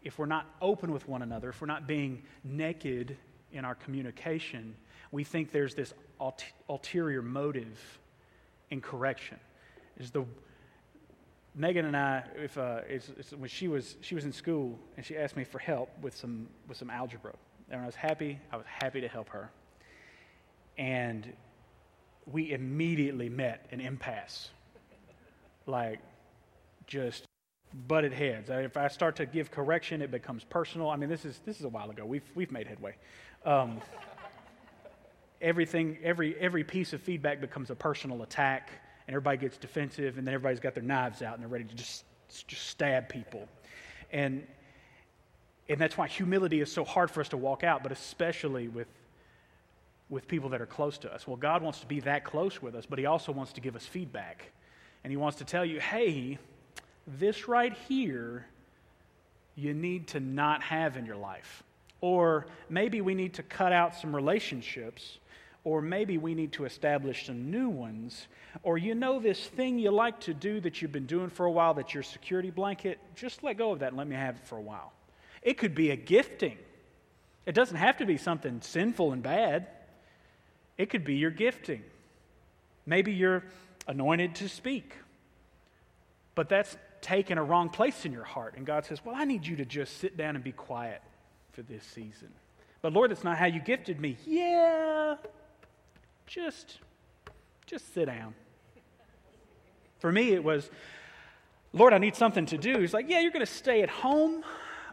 if 0.02 0.18
we're 0.18 0.26
not 0.26 0.46
open 0.60 0.92
with 0.92 1.06
one 1.08 1.22
another 1.22 1.50
if 1.50 1.60
we're 1.60 1.66
not 1.66 1.86
being 1.86 2.22
naked 2.44 3.16
in 3.52 3.64
our 3.64 3.74
communication 3.74 4.74
we 5.12 5.24
think 5.24 5.50
there's 5.50 5.74
this 5.74 5.92
ulterior 6.68 7.22
motive 7.22 7.98
in 8.70 8.80
correction. 8.80 9.38
Is 9.98 10.10
the 10.10 10.24
megan 11.52 11.84
and 11.84 11.96
i 11.96 12.22
if 12.36 12.56
uh, 12.56 12.78
it's, 12.88 13.10
it's, 13.18 13.32
when 13.32 13.48
she 13.48 13.66
was 13.66 13.96
she 14.00 14.14
was 14.14 14.24
in 14.24 14.32
school 14.32 14.78
and 14.96 15.04
she 15.04 15.16
asked 15.16 15.36
me 15.36 15.42
for 15.42 15.58
help 15.58 15.90
with 16.00 16.16
some 16.16 16.48
with 16.68 16.76
some 16.76 16.90
algebra. 16.90 17.34
And 17.70 17.80
i 17.80 17.86
was 17.86 17.96
happy 17.96 18.38
i 18.52 18.56
was 18.56 18.66
happy 18.66 19.00
to 19.00 19.08
help 19.08 19.28
her. 19.30 19.50
And 20.78 21.32
we 22.26 22.52
immediately 22.52 23.28
met 23.28 23.66
an 23.72 23.80
impasse 23.80 24.50
like 25.70 26.00
just 26.86 27.26
butted 27.86 28.12
heads. 28.12 28.50
If 28.50 28.76
I 28.76 28.88
start 28.88 29.16
to 29.16 29.26
give 29.26 29.50
correction, 29.50 30.02
it 30.02 30.10
becomes 30.10 30.44
personal. 30.44 30.90
I 30.90 30.96
mean, 30.96 31.08
this 31.08 31.24
is 31.24 31.40
this 31.44 31.58
is 31.58 31.64
a 31.64 31.68
while 31.68 31.90
ago. 31.90 32.04
We've 32.04 32.28
we've 32.34 32.52
made 32.52 32.66
headway. 32.66 32.96
Um, 33.44 33.80
everything, 35.40 35.98
every 36.02 36.36
every 36.38 36.64
piece 36.64 36.92
of 36.92 37.00
feedback 37.00 37.40
becomes 37.40 37.70
a 37.70 37.74
personal 37.74 38.22
attack, 38.22 38.70
and 39.06 39.14
everybody 39.14 39.38
gets 39.38 39.56
defensive, 39.56 40.18
and 40.18 40.26
then 40.26 40.34
everybody's 40.34 40.60
got 40.60 40.74
their 40.74 40.82
knives 40.82 41.22
out 41.22 41.34
and 41.34 41.42
they're 41.42 41.48
ready 41.48 41.64
to 41.64 41.74
just 41.74 42.04
just 42.46 42.68
stab 42.68 43.08
people, 43.08 43.48
and 44.12 44.46
and 45.68 45.80
that's 45.80 45.96
why 45.96 46.08
humility 46.08 46.60
is 46.60 46.70
so 46.70 46.84
hard 46.84 47.10
for 47.10 47.20
us 47.20 47.28
to 47.28 47.36
walk 47.36 47.62
out, 47.64 47.82
but 47.82 47.92
especially 47.92 48.68
with 48.68 48.88
with 50.08 50.26
people 50.26 50.48
that 50.50 50.60
are 50.60 50.66
close 50.66 50.98
to 50.98 51.14
us. 51.14 51.28
Well, 51.28 51.36
God 51.36 51.62
wants 51.62 51.78
to 51.80 51.86
be 51.86 52.00
that 52.00 52.24
close 52.24 52.60
with 52.60 52.74
us, 52.74 52.84
but 52.84 52.98
He 52.98 53.06
also 53.06 53.30
wants 53.30 53.52
to 53.52 53.60
give 53.60 53.76
us 53.76 53.86
feedback 53.86 54.50
and 55.02 55.10
he 55.10 55.16
wants 55.16 55.38
to 55.38 55.44
tell 55.44 55.64
you, 55.64 55.80
hey, 55.80 56.38
this 57.06 57.48
right 57.48 57.76
here, 57.88 58.46
you 59.56 59.74
need 59.74 60.08
to 60.08 60.20
not 60.20 60.62
have 60.62 60.96
in 60.96 61.06
your 61.06 61.16
life. 61.16 61.62
Or 62.00 62.46
maybe 62.68 63.00
we 63.00 63.14
need 63.14 63.34
to 63.34 63.42
cut 63.42 63.72
out 63.72 63.94
some 63.96 64.14
relationships. 64.14 65.18
Or 65.64 65.82
maybe 65.82 66.16
we 66.16 66.34
need 66.34 66.52
to 66.52 66.64
establish 66.64 67.26
some 67.26 67.50
new 67.50 67.68
ones. 67.68 68.26
Or 68.62 68.78
you 68.78 68.94
know 68.94 69.18
this 69.18 69.46
thing 69.46 69.78
you 69.78 69.90
like 69.90 70.20
to 70.20 70.34
do 70.34 70.60
that 70.60 70.80
you've 70.80 70.92
been 70.92 71.06
doing 71.06 71.28
for 71.28 71.44
a 71.46 71.50
while 71.50 71.74
that's 71.74 71.92
your 71.92 72.02
security 72.02 72.50
blanket? 72.50 72.98
Just 73.14 73.42
let 73.42 73.58
go 73.58 73.72
of 73.72 73.80
that 73.80 73.88
and 73.88 73.96
let 73.96 74.06
me 74.06 74.16
have 74.16 74.36
it 74.36 74.46
for 74.46 74.56
a 74.56 74.62
while. 74.62 74.92
It 75.42 75.58
could 75.58 75.74
be 75.74 75.90
a 75.90 75.96
gifting. 75.96 76.56
It 77.44 77.54
doesn't 77.54 77.76
have 77.76 77.98
to 77.98 78.06
be 78.06 78.16
something 78.16 78.60
sinful 78.62 79.12
and 79.12 79.22
bad. 79.22 79.66
It 80.78 80.88
could 80.88 81.04
be 81.04 81.16
your 81.16 81.30
gifting. 81.30 81.82
Maybe 82.86 83.12
you're 83.12 83.44
anointed 83.90 84.36
to 84.36 84.48
speak. 84.48 84.94
But 86.34 86.48
that's 86.48 86.76
taken 87.00 87.38
a 87.38 87.44
wrong 87.44 87.68
place 87.68 88.06
in 88.06 88.12
your 88.12 88.24
heart. 88.24 88.54
And 88.56 88.64
God 88.64 88.86
says, 88.86 89.04
Well, 89.04 89.14
I 89.16 89.24
need 89.24 89.46
you 89.46 89.56
to 89.56 89.64
just 89.64 89.98
sit 89.98 90.16
down 90.16 90.36
and 90.36 90.44
be 90.44 90.52
quiet 90.52 91.02
for 91.52 91.62
this 91.62 91.84
season. 91.84 92.28
But 92.82 92.92
Lord, 92.92 93.10
that's 93.10 93.24
not 93.24 93.36
how 93.36 93.46
you 93.46 93.60
gifted 93.60 94.00
me. 94.00 94.16
Yeah. 94.24 95.16
just, 96.26 96.78
just 97.66 97.92
sit 97.92 98.06
down. 98.06 98.34
For 99.98 100.10
me, 100.10 100.32
it 100.32 100.42
was, 100.42 100.70
Lord, 101.74 101.92
I 101.92 101.98
need 101.98 102.16
something 102.16 102.46
to 102.46 102.56
do. 102.56 102.78
He's 102.78 102.94
like, 102.94 103.06
Yeah, 103.08 103.20
you're 103.20 103.32
going 103.32 103.44
to 103.44 103.52
stay 103.52 103.82
at 103.82 103.90
home 103.90 104.44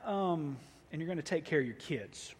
um, 0.05 0.57
and 0.91 0.99
you're 0.99 1.07
going 1.07 1.17
to 1.17 1.23
take 1.23 1.45
care 1.45 1.59
of 1.59 1.65
your 1.65 1.75
kids. 1.75 2.33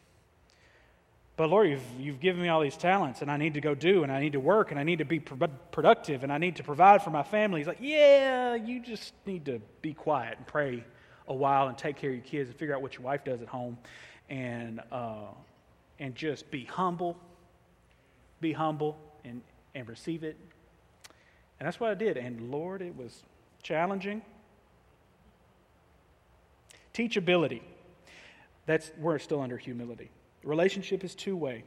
But 1.37 1.51
Lord, 1.51 1.69
you've, 1.69 1.83
you've 1.99 2.19
given 2.19 2.41
me 2.41 2.49
all 2.49 2.61
these 2.61 2.75
talents 2.75 3.21
and 3.21 3.29
I 3.29 3.37
need 3.37 3.53
to 3.53 3.61
go 3.61 3.75
do 3.75 4.01
and 4.01 4.11
I 4.11 4.19
need 4.19 4.33
to 4.33 4.39
work 4.39 4.71
and 4.71 4.79
I 4.79 4.83
need 4.83 4.97
to 4.97 5.05
be 5.05 5.19
pro- 5.19 5.47
productive 5.47 6.23
and 6.23 6.33
I 6.33 6.39
need 6.39 6.55
to 6.55 6.63
provide 6.63 7.03
for 7.03 7.11
my 7.11 7.21
family. 7.21 7.59
He's 7.59 7.67
like, 7.67 7.77
Yeah, 7.79 8.55
you 8.55 8.81
just 8.81 9.13
need 9.27 9.45
to 9.45 9.61
be 9.83 9.93
quiet 9.93 10.39
and 10.39 10.47
pray 10.47 10.83
a 11.27 11.33
while 11.33 11.67
and 11.67 11.77
take 11.77 11.95
care 11.95 12.09
of 12.09 12.15
your 12.15 12.25
kids 12.25 12.49
and 12.49 12.57
figure 12.57 12.75
out 12.75 12.81
what 12.81 12.95
your 12.95 13.03
wife 13.03 13.23
does 13.23 13.43
at 13.43 13.47
home 13.47 13.77
and, 14.29 14.81
uh, 14.91 15.27
and 15.99 16.15
just 16.15 16.49
be 16.49 16.65
humble. 16.65 17.15
Be 18.41 18.51
humble 18.51 18.97
and, 19.23 19.41
and 19.75 19.87
receive 19.87 20.23
it. 20.23 20.37
And 21.59 21.67
that's 21.67 21.79
what 21.79 21.91
I 21.91 21.95
did. 21.95 22.17
And 22.17 22.49
Lord, 22.49 22.81
it 22.81 22.95
was 22.95 23.21
challenging. 23.61 24.23
Teachability. 26.95 27.61
That's 28.65 28.91
we're 28.97 29.19
still 29.19 29.41
under 29.41 29.57
humility. 29.57 30.09
Relationship 30.43 31.03
is 31.03 31.15
two 31.15 31.35
way. 31.35 31.63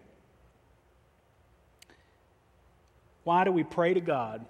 Why 3.24 3.44
do 3.44 3.52
we 3.52 3.64
pray 3.64 3.94
to 3.94 4.00
God 4.00 4.44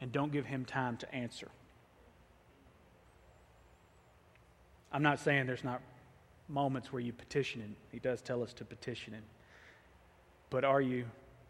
and 0.00 0.10
don't 0.10 0.32
give 0.32 0.46
Him 0.46 0.64
time 0.64 0.96
to 0.98 1.14
answer? 1.14 1.48
I'm 4.92 5.02
not 5.02 5.20
saying 5.20 5.46
there's 5.46 5.64
not 5.64 5.80
moments 6.48 6.92
where 6.92 7.00
you 7.00 7.12
petition 7.12 7.60
Him. 7.60 7.76
He 7.92 7.98
does 7.98 8.20
tell 8.20 8.42
us 8.42 8.52
to 8.54 8.64
petition 8.64 9.14
Him. 9.14 9.22
But 10.50 10.64
are 10.64 10.80
you, 10.80 11.04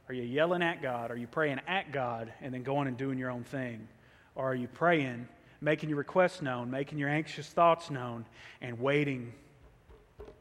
are 0.08 0.14
you 0.14 0.22
yelling 0.22 0.62
at 0.62 0.82
God? 0.82 1.10
Are 1.10 1.16
you 1.16 1.26
praying 1.26 1.60
at 1.66 1.90
God 1.90 2.32
and 2.42 2.52
then 2.52 2.62
going 2.62 2.86
and 2.86 2.96
doing 2.96 3.18
your 3.18 3.30
own 3.30 3.44
thing? 3.44 3.88
Or 4.34 4.50
are 4.50 4.54
you 4.54 4.68
praying, 4.68 5.26
making 5.60 5.88
your 5.88 5.98
requests 5.98 6.42
known, 6.42 6.70
making 6.70 6.98
your 6.98 7.08
anxious 7.08 7.48
thoughts 7.48 7.90
known, 7.90 8.26
and 8.60 8.78
waiting, 8.78 9.32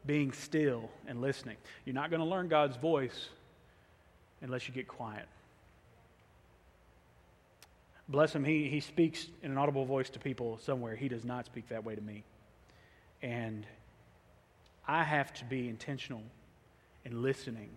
being 0.06 0.32
still 0.32 0.90
and 1.08 1.22
listening? 1.22 1.58
You're 1.86 1.96
not 1.96 2.10
going 2.10 2.22
to 2.22 2.26
learn 2.26 2.48
God's 2.48 2.78
voice 2.78 3.30
unless 4.42 4.68
you 4.68 4.74
get 4.74 4.88
quiet. 4.88 5.28
Bless 8.08 8.34
him, 8.34 8.44
he, 8.44 8.68
he 8.70 8.80
speaks 8.80 9.28
in 9.44 9.52
an 9.52 9.58
audible 9.58 9.86
voice 9.86 10.10
to 10.12 10.20
people 10.20 10.58
somewhere. 10.64 10.96
He 10.96 11.08
does 11.08 11.24
not 11.24 11.46
speak 11.46 11.70
that 11.70 11.84
way 11.84 11.96
to 11.96 12.02
me. 12.02 12.24
And 13.22 13.68
I 14.88 15.04
have 15.04 15.32
to 15.36 15.46
be 15.46 15.70
intentional 15.70 16.24
in 17.06 17.22
listening 17.22 17.70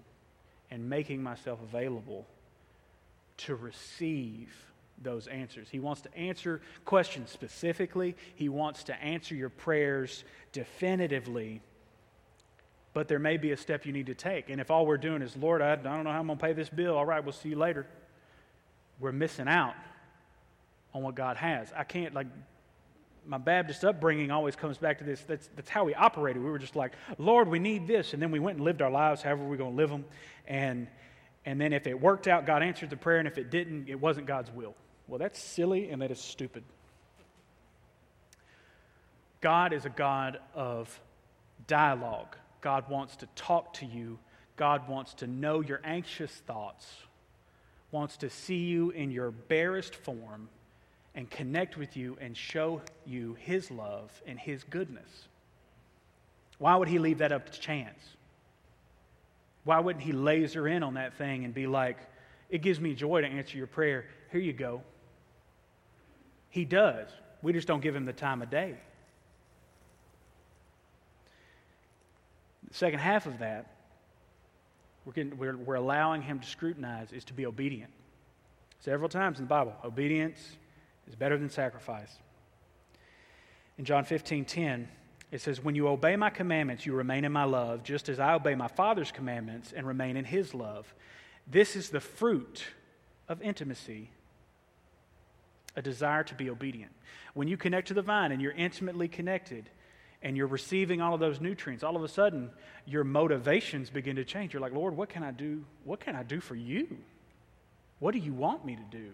and 0.71 0.89
making 0.89 1.23
myself 1.23 1.61
available 1.63 2.27
to 3.37 3.55
receive 3.55 4.49
those 5.03 5.27
answers. 5.27 5.69
He 5.71 5.81
wants 5.81 6.01
to 6.03 6.17
answer 6.17 6.63
questions 6.85 7.31
specifically, 7.31 8.17
He 8.35 8.49
wants 8.49 8.85
to 8.85 8.95
answer 9.03 9.35
your 9.35 9.51
prayers 9.51 10.25
definitively. 10.53 11.61
But 12.95 13.09
there 13.09 13.19
may 13.19 13.39
be 13.39 13.53
a 13.53 13.57
step 13.57 13.87
you 13.87 13.93
need 13.93 14.07
to 14.07 14.15
take. 14.15 14.51
And 14.51 14.61
if 14.61 14.71
all 14.71 14.85
we're 14.85 14.99
doing 14.99 15.23
is, 15.23 15.37
Lord, 15.37 15.63
I, 15.63 15.77
don't 15.77 16.05
know 16.05 16.13
how 16.13 16.21
I'm 16.21 16.27
going 16.27 16.39
to 16.39 16.45
pay 16.45 16.53
this 16.53 16.69
bill, 16.69 16.97
all 16.97 17.07
right, 17.07 17.25
we'll 17.25 17.33
see 17.33 17.51
you 17.51 17.57
later, 17.57 17.87
we're 19.01 19.13
missing 19.13 19.49
out 19.49 19.75
on 20.95 21.03
what 21.03 21.15
God 21.15 21.37
has. 21.37 21.73
I 21.75 21.85
can't, 21.85 22.15
like, 22.15 22.27
my 23.27 23.39
Baptist 23.39 23.85
upbringing 23.85 24.31
always 24.31 24.57
comes 24.57 24.79
back 24.79 24.99
to 24.99 25.05
this. 25.05 25.21
That's, 25.23 25.49
that's 25.55 25.71
how 25.71 25.85
we 25.85 25.95
operated. 25.95 26.43
We 26.43 26.51
were 26.51 26.59
just 26.59 26.77
like, 26.77 26.93
Lord, 27.19 27.49
we 27.49 27.59
need 27.59 27.87
this. 27.87 28.15
And 28.15 28.23
then 28.23 28.31
we 28.31 28.41
went 28.41 28.57
and 28.57 28.65
lived 28.65 28.83
our 28.83 28.91
lives 28.91 29.23
however 29.23 29.45
we're 29.45 29.57
going 29.57 29.73
to 29.73 29.77
live 29.77 29.91
them. 29.91 30.05
And, 30.47 30.89
and 31.47 31.61
then 31.61 31.73
if 31.73 31.87
it 31.87 32.01
worked 32.01 32.27
out, 32.27 32.47
God 32.47 32.63
answered 32.63 32.91
the 32.91 32.97
prayer. 32.97 33.19
And 33.19 33.29
if 33.29 33.39
it 33.39 33.51
didn't, 33.51 33.89
it 33.89 34.01
wasn't 34.01 34.27
God's 34.27 34.51
will. 34.51 34.75
Well, 35.07 35.19
that's 35.19 35.41
silly 35.41 35.91
and 35.91 36.03
that 36.03 36.11
is 36.11 36.21
stupid. 36.21 36.65
God 39.41 39.73
is 39.73 39.85
a 39.85 39.91
God 39.91 40.39
of 40.55 41.01
dialogue. 41.67 42.37
God 42.63 42.89
wants 42.89 43.17
to 43.17 43.27
talk 43.35 43.75
to 43.75 43.87
you. 43.87 44.19
God 44.57 44.89
wants 44.89 45.15
to 45.15 45.27
know 45.27 45.61
your 45.61 45.81
anxious 45.85 46.31
thoughts, 46.31 46.87
wants 47.91 48.17
to 48.19 48.31
see 48.31 48.65
you 48.65 48.91
in 48.91 49.11
your 49.11 49.31
barest 49.31 49.95
form 49.95 50.49
and 51.15 51.29
connect 51.29 51.77
with 51.77 51.97
you 51.97 52.17
and 52.21 52.35
show 52.37 52.81
you 53.05 53.37
His 53.41 53.71
love 53.71 54.11
and 54.27 54.39
His 54.39 54.65
goodness. 54.65 55.29
Why 56.59 56.77
would 56.77 56.89
He 56.89 56.99
leave 56.99 57.19
that 57.19 57.33
up 57.33 57.51
to 57.51 57.61
chance? 57.61 58.01
Why 59.65 59.81
wouldn't 59.81 60.05
He 60.05 60.13
laser 60.13 60.67
in 60.69 60.83
on 60.83 60.95
that 60.95 61.15
thing 61.15 61.45
and 61.45 61.53
be 61.53 61.67
like, 61.67 61.99
it 62.49 62.63
gives 62.63 62.79
me 62.79 62.95
joy 62.95 63.23
to 63.23 63.27
answer 63.27 63.57
your 63.57 63.67
prayer. 63.67 64.05
Here 64.31 64.41
you 64.41 64.53
go. 64.53 64.83
He 66.51 66.65
does. 66.65 67.09
We 67.41 67.53
just 67.53 67.67
don't 67.67 67.81
give 67.81 67.97
Him 67.97 68.05
the 68.05 68.13
time 68.13 68.43
of 68.43 68.51
day. 68.51 68.77
The 72.73 72.79
second 72.79 73.01
half 73.01 73.27
of 73.27 73.41
that, 73.41 73.67
we're, 75.05 75.13
getting, 75.13 75.37
we're, 75.37 75.57
we're 75.57 75.75
allowing 75.75 76.23
Him 76.23 76.41
to 76.41 76.47
scrutinize, 76.47 77.13
is 77.13 77.23
to 77.27 77.35
be 77.35 77.45
obedient. 77.45 77.93
Several 78.81 79.11
times 79.11 79.39
in 79.39 79.45
the 79.45 79.49
Bible, 79.49 79.75
obedience 79.85 80.57
is 81.07 81.15
better 81.15 81.37
than 81.37 81.51
sacrifice. 81.51 82.11
In 83.77 83.85
John 83.85 84.05
15 84.05 84.47
10, 84.47 84.89
it 85.31 85.43
says, 85.43 85.63
When 85.63 85.75
you 85.75 85.87
obey 85.87 86.17
my 86.17 86.31
commandments, 86.31 86.87
you 86.87 86.95
remain 86.95 87.27
in 87.27 87.33
my 87.33 87.45
love, 87.45 87.83
just 87.83 88.09
as 88.09 88.19
I 88.19 88.33
obey 88.33 88.55
my 88.55 88.69
Father's 88.69 89.13
commandments 89.13 89.73
and 89.77 89.87
remain 89.87 90.17
in 90.17 90.25
his 90.25 90.55
love. 90.55 90.95
This 91.47 91.77
is 91.77 91.91
the 91.91 92.01
fruit 92.01 92.65
of 93.29 93.43
intimacy 93.43 94.11
a 95.77 95.83
desire 95.83 96.25
to 96.25 96.35
be 96.35 96.49
obedient. 96.49 96.93
When 97.35 97.49
you 97.49 97.57
connect 97.57 97.89
to 97.89 97.95
the 97.95 98.03
vine 98.03 98.33
and 98.33 98.41
you're 98.41 98.53
intimately 98.53 99.09
connected 99.09 99.69
and 100.23 100.37
you're 100.37 100.47
receiving 100.47 101.01
all 101.01 101.15
of 101.15 101.21
those 101.21 101.41
nutrients, 101.41 101.83
all 101.83 101.97
of 101.97 102.03
a 102.03 102.09
sudden 102.09 102.51
your 102.87 103.05
motivations 103.05 103.91
begin 103.91 104.17
to 104.17 104.25
change. 104.25 104.53
You're 104.53 104.63
like, 104.63 104.73
Lord, 104.73 104.97
what 104.97 105.09
can 105.09 105.23
I 105.23 105.31
do? 105.31 105.65
What 105.85 106.01
can 106.01 106.15
I 106.15 106.23
do 106.23 106.41
for 106.41 106.55
you? 106.55 106.97
What 107.99 108.13
do 108.13 108.19
you 108.19 108.33
want 108.33 108.65
me 108.65 108.77
to 108.77 108.83
do? 108.97 109.11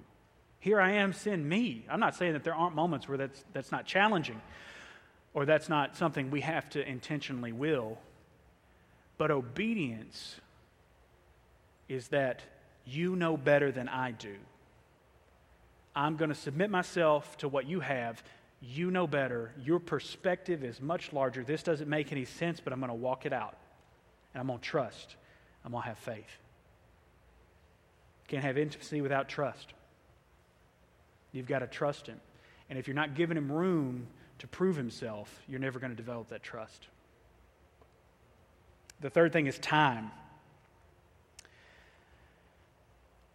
Here 0.61 0.81
I 0.81 0.93
am, 0.93 1.13
send 1.13 1.49
me. 1.49 1.85
I'm 1.89 2.01
not 2.01 2.15
saying 2.15 2.33
that 2.33 2.45
there 2.45 2.55
aren't 2.55 2.75
moments 2.75 3.09
where 3.09 3.19
that's, 3.19 3.45
that's 3.53 3.71
not 3.71 3.87
challenging 3.87 4.41
or 5.35 5.45
that's 5.45 5.69
not 5.69 5.97
something 5.97 6.31
we 6.31 6.41
have 6.41 6.69
to 6.71 6.87
intentionally 6.87 7.53
will. 7.53 7.99
But 9.19 9.31
obedience 9.31 10.37
is 11.89 12.09
that 12.09 12.43
you 12.85 13.17
know 13.17 13.37
better 13.37 13.71
than 13.71 13.89
I 13.89 14.13
do. 14.13 14.35
I'm 15.95 16.17
going 16.17 16.29
to 16.31 16.35
submit 16.35 16.71
myself 16.71 17.37
to 17.39 17.49
what 17.49 17.67
you 17.67 17.81
have. 17.81 18.23
You 18.61 18.91
know 18.91 19.07
better. 19.07 19.53
Your 19.63 19.79
perspective 19.79 20.65
is 20.65 20.81
much 20.81 21.13
larger. 21.13 21.45
This 21.45 21.63
doesn't 21.63 21.89
make 21.89 22.11
any 22.11 22.25
sense, 22.25 22.61
but 22.61 22.73
I'm 22.73 22.81
going 22.81 22.91
to 22.91 22.95
walk 22.95 23.25
it 23.25 23.33
out. 23.33 23.57
And 24.35 24.41
I'm 24.41 24.47
going 24.47 24.59
to 24.59 24.65
trust. 24.65 25.17
I'm 25.65 25.73
going 25.73 25.83
to 25.83 25.89
have 25.89 25.99
faith. 25.99 26.25
Can't 28.27 28.45
have 28.45 28.59
intimacy 28.59 29.01
without 29.01 29.29
trust. 29.29 29.73
You've 31.33 31.47
got 31.47 31.61
to 31.61 31.67
trust 31.67 32.07
him. 32.07 32.21
And 32.69 32.79
if 32.79 32.87
you're 32.87 32.97
not 32.97 33.15
giving 33.15 33.37
him 33.37 33.51
room 33.51 34.07
to 34.41 34.47
prove 34.47 34.77
himself, 34.77 35.41
you're 35.49 35.61
never 35.61 35.79
going 35.79 35.91
to 35.91 35.97
develop 35.97 36.29
that 36.29 36.43
trust. 36.43 36.89
The 39.01 39.11
third 39.11 39.33
thing 39.33 39.47
is 39.47 39.59
time. 39.59 40.11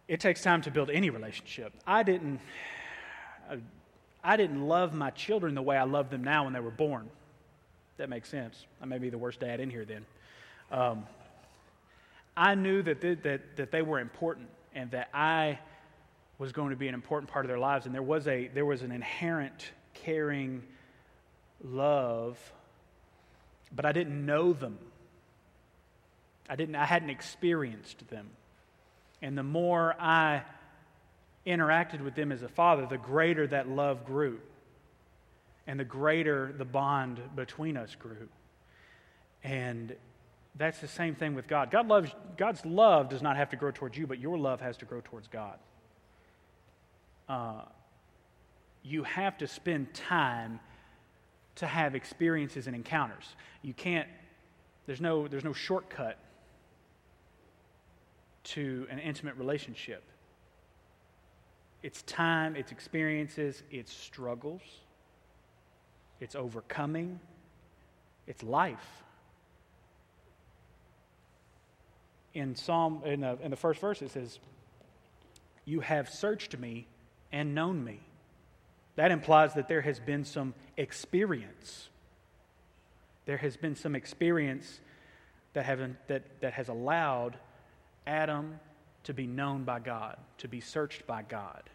It 0.06 0.20
takes 0.20 0.42
time 0.42 0.60
to 0.62 0.70
build 0.70 0.90
any 0.90 1.10
relationship. 1.10 1.72
I 1.86 2.02
didn't, 2.02 2.40
I 3.50 3.58
didn't 4.36 4.66
love 4.66 4.94
my 4.94 5.10
children 5.10 5.54
the 5.54 5.62
way 5.62 5.76
I 5.76 5.84
love 5.84 6.10
them 6.10 6.24
now 6.24 6.44
when 6.44 6.52
they 6.52 6.60
were 6.60 6.70
born. 6.70 7.10
That 7.98 8.08
makes 8.08 8.28
sense. 8.28 8.64
I 8.80 8.86
may 8.86 8.98
be 8.98 9.10
the 9.10 9.18
worst 9.18 9.40
dad 9.40 9.60
in 9.60 9.70
here 9.70 9.84
then. 9.84 10.06
Um, 10.72 11.06
I 12.36 12.54
knew 12.54 12.82
that 12.82 13.00
they, 13.00 13.14
that, 13.14 13.56
that 13.56 13.70
they 13.70 13.82
were 13.82 14.00
important 14.00 14.48
and 14.74 14.90
that 14.90 15.08
I 15.14 15.58
was 16.38 16.52
going 16.52 16.70
to 16.70 16.76
be 16.76 16.88
an 16.88 16.94
important 16.94 17.30
part 17.30 17.44
of 17.44 17.48
their 17.48 17.58
lives. 17.58 17.86
And 17.86 17.94
there 17.94 18.02
was, 18.02 18.26
a, 18.26 18.48
there 18.48 18.66
was 18.66 18.82
an 18.82 18.90
inherent 18.90 19.70
caring 19.94 20.62
love, 21.62 22.38
but 23.74 23.84
I 23.84 23.92
didn't 23.92 24.24
know 24.26 24.52
them. 24.52 24.78
I, 26.48 26.56
didn't, 26.56 26.76
I 26.76 26.84
hadn't 26.84 27.10
experienced 27.10 28.08
them. 28.08 28.28
And 29.22 29.38
the 29.38 29.42
more 29.42 29.94
I 29.98 30.42
interacted 31.46 32.02
with 32.02 32.14
them 32.14 32.32
as 32.32 32.42
a 32.42 32.48
father, 32.48 32.86
the 32.86 32.98
greater 32.98 33.46
that 33.46 33.68
love 33.68 34.04
grew. 34.04 34.38
And 35.66 35.80
the 35.80 35.84
greater 35.84 36.54
the 36.56 36.64
bond 36.64 37.20
between 37.34 37.76
us 37.76 37.94
grew. 37.94 38.28
And 39.42 39.94
that's 40.56 40.78
the 40.78 40.88
same 40.88 41.14
thing 41.14 41.34
with 41.34 41.48
God. 41.48 41.70
God 41.70 41.88
loves, 41.88 42.10
God's 42.36 42.64
love 42.64 43.08
does 43.08 43.22
not 43.22 43.36
have 43.36 43.50
to 43.50 43.56
grow 43.56 43.70
towards 43.70 43.96
you, 43.96 44.06
but 44.06 44.18
your 44.18 44.38
love 44.38 44.60
has 44.60 44.76
to 44.78 44.84
grow 44.84 45.00
towards 45.02 45.28
God 45.28 45.58
uh, 47.28 47.62
you 48.82 49.02
have 49.04 49.38
to 49.38 49.46
spend 49.46 49.92
time 49.94 50.60
to 51.56 51.66
have 51.66 51.94
experiences 51.94 52.66
and 52.66 52.76
encounters. 52.76 53.24
You 53.62 53.72
can't, 53.72 54.08
there's 54.86 55.00
no, 55.00 55.28
there's 55.28 55.44
no 55.44 55.52
shortcut 55.52 56.18
to 58.44 58.86
an 58.90 58.98
intimate 58.98 59.36
relationship. 59.36 60.02
It's 61.84 62.00
time, 62.04 62.56
it's 62.56 62.72
experiences, 62.72 63.62
it's 63.70 63.92
struggles, 63.92 64.62
it's 66.18 66.34
overcoming, 66.34 67.20
it's 68.26 68.42
life. 68.42 69.02
In 72.32 72.56
Psalm, 72.56 73.02
in 73.04 73.20
the, 73.20 73.36
in 73.42 73.50
the 73.50 73.56
first 73.58 73.82
verse, 73.82 74.00
it 74.00 74.10
says, 74.10 74.38
You 75.66 75.80
have 75.80 76.08
searched 76.08 76.56
me 76.56 76.86
and 77.30 77.54
known 77.54 77.84
me. 77.84 78.00
That 78.96 79.10
implies 79.10 79.52
that 79.52 79.68
there 79.68 79.82
has 79.82 80.00
been 80.00 80.24
some 80.24 80.54
experience. 80.78 81.90
There 83.26 83.36
has 83.36 83.58
been 83.58 83.76
some 83.76 83.94
experience 83.94 84.80
that, 85.52 85.66
have, 85.66 85.80
that, 86.06 86.22
that 86.40 86.54
has 86.54 86.70
allowed 86.70 87.36
Adam 88.06 88.58
to 89.02 89.12
be 89.12 89.26
known 89.26 89.64
by 89.64 89.80
God, 89.80 90.16
to 90.38 90.48
be 90.48 90.60
searched 90.60 91.06
by 91.06 91.20
God. 91.20 91.68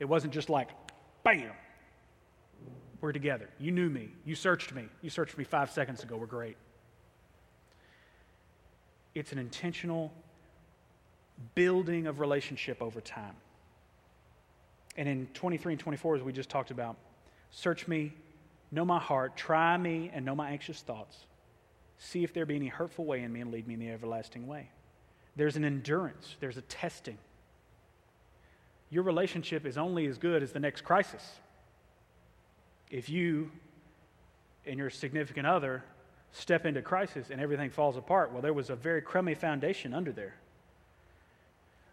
It 0.00 0.08
wasn't 0.08 0.32
just 0.32 0.50
like, 0.50 0.70
bam, 1.22 1.52
we're 3.00 3.12
together. 3.12 3.48
You 3.58 3.70
knew 3.70 3.88
me. 3.88 4.10
You 4.24 4.34
searched 4.34 4.74
me. 4.74 4.86
You 5.02 5.10
searched 5.10 5.38
me 5.38 5.44
five 5.44 5.70
seconds 5.70 6.02
ago. 6.02 6.16
We're 6.16 6.26
great. 6.26 6.56
It's 9.14 9.32
an 9.32 9.38
intentional 9.38 10.12
building 11.54 12.06
of 12.06 12.18
relationship 12.20 12.82
over 12.82 13.00
time. 13.00 13.34
And 14.96 15.08
in 15.08 15.26
23 15.34 15.74
and 15.74 15.80
24, 15.80 16.16
as 16.16 16.22
we 16.22 16.32
just 16.32 16.50
talked 16.50 16.70
about, 16.70 16.96
search 17.50 17.86
me, 17.86 18.12
know 18.70 18.84
my 18.84 18.98
heart, 18.98 19.36
try 19.36 19.76
me, 19.76 20.10
and 20.12 20.24
know 20.24 20.34
my 20.34 20.50
anxious 20.50 20.80
thoughts. 20.82 21.16
See 21.98 22.24
if 22.24 22.32
there 22.32 22.46
be 22.46 22.56
any 22.56 22.68
hurtful 22.68 23.04
way 23.04 23.22
in 23.22 23.32
me 23.32 23.40
and 23.40 23.50
lead 23.50 23.66
me 23.66 23.74
in 23.74 23.80
the 23.80 23.90
everlasting 23.90 24.46
way. 24.46 24.70
There's 25.36 25.56
an 25.56 25.64
endurance, 25.64 26.36
there's 26.40 26.56
a 26.56 26.62
testing. 26.62 27.18
Your 28.90 29.04
relationship 29.04 29.64
is 29.66 29.78
only 29.78 30.06
as 30.06 30.18
good 30.18 30.42
as 30.42 30.52
the 30.52 30.60
next 30.60 30.82
crisis. 30.82 31.22
If 32.90 33.08
you 33.08 33.50
and 34.66 34.78
your 34.78 34.90
significant 34.90 35.46
other 35.46 35.84
step 36.32 36.66
into 36.66 36.82
crisis 36.82 37.30
and 37.30 37.40
everything 37.40 37.70
falls 37.70 37.96
apart, 37.96 38.32
well, 38.32 38.42
there 38.42 38.52
was 38.52 38.68
a 38.68 38.76
very 38.76 39.00
crummy 39.00 39.34
foundation 39.34 39.94
under 39.94 40.12
there. 40.12 40.34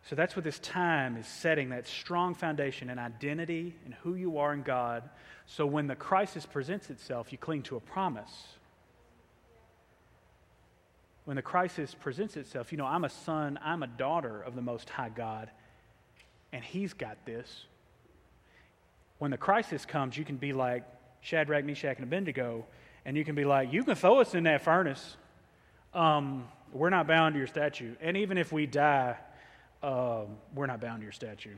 So 0.10 0.16
that's 0.16 0.36
what 0.36 0.46
this 0.46 0.60
time 0.60 1.18
is 1.18 1.28
setting 1.28 1.70
that 1.70 1.86
strong 1.86 2.34
foundation 2.34 2.90
and 2.90 3.00
identity 3.00 3.76
and 3.84 3.94
who 3.96 4.16
you 4.16 4.38
are 4.38 4.54
in 4.54 4.64
God. 4.64 5.04
So 5.46 5.66
when 5.66 5.88
the 5.88 5.96
crisis 5.96 6.46
presents 6.46 6.90
itself, 6.90 7.32
you 7.32 7.38
cling 7.38 7.64
to 7.64 7.76
a 7.76 7.82
promise. 7.82 8.32
When 11.26 11.36
the 11.36 11.42
crisis 11.42 11.94
presents 11.94 12.38
itself, 12.38 12.72
you 12.72 12.78
know, 12.78 12.86
I'm 12.86 13.04
a 13.04 13.10
son, 13.10 13.60
I'm 13.62 13.84
a 13.84 13.88
daughter 13.88 14.42
of 14.42 14.56
the 14.56 14.62
Most 14.62 14.90
High 14.90 15.10
God, 15.10 15.50
and 16.52 16.64
He's 16.64 16.94
got 16.94 17.18
this. 17.26 17.66
When 19.20 19.32
the 19.32 19.38
crisis 19.38 19.86
comes, 19.86 20.18
you 20.18 20.26
can 20.26 20.38
be 20.38 20.54
like 20.54 20.84
Shadrach, 21.22 21.66
Meshach, 21.66 21.98
and 21.98 22.04
Abednego, 22.04 22.66
and 23.06 23.18
you 23.18 23.26
can 23.26 23.36
be 23.36 23.46
like, 23.46 23.74
You 23.74 23.84
can 23.84 23.96
throw 23.96 24.20
us 24.20 24.36
in 24.36 24.44
that 24.44 24.64
furnace. 24.64 25.18
Um, 25.94 26.48
we're 26.74 26.90
not 26.90 27.08
bound 27.08 27.34
to 27.34 27.40
your 27.40 27.48
statue. 27.48 27.96
And 28.02 28.18
even 28.18 28.38
if 28.38 28.52
we 28.52 28.66
die, 28.66 29.16
um, 29.82 30.28
we're 30.54 30.68
not 30.68 30.82
bound 30.82 31.00
to 31.00 31.04
your 31.04 31.12
statue. 31.12 31.56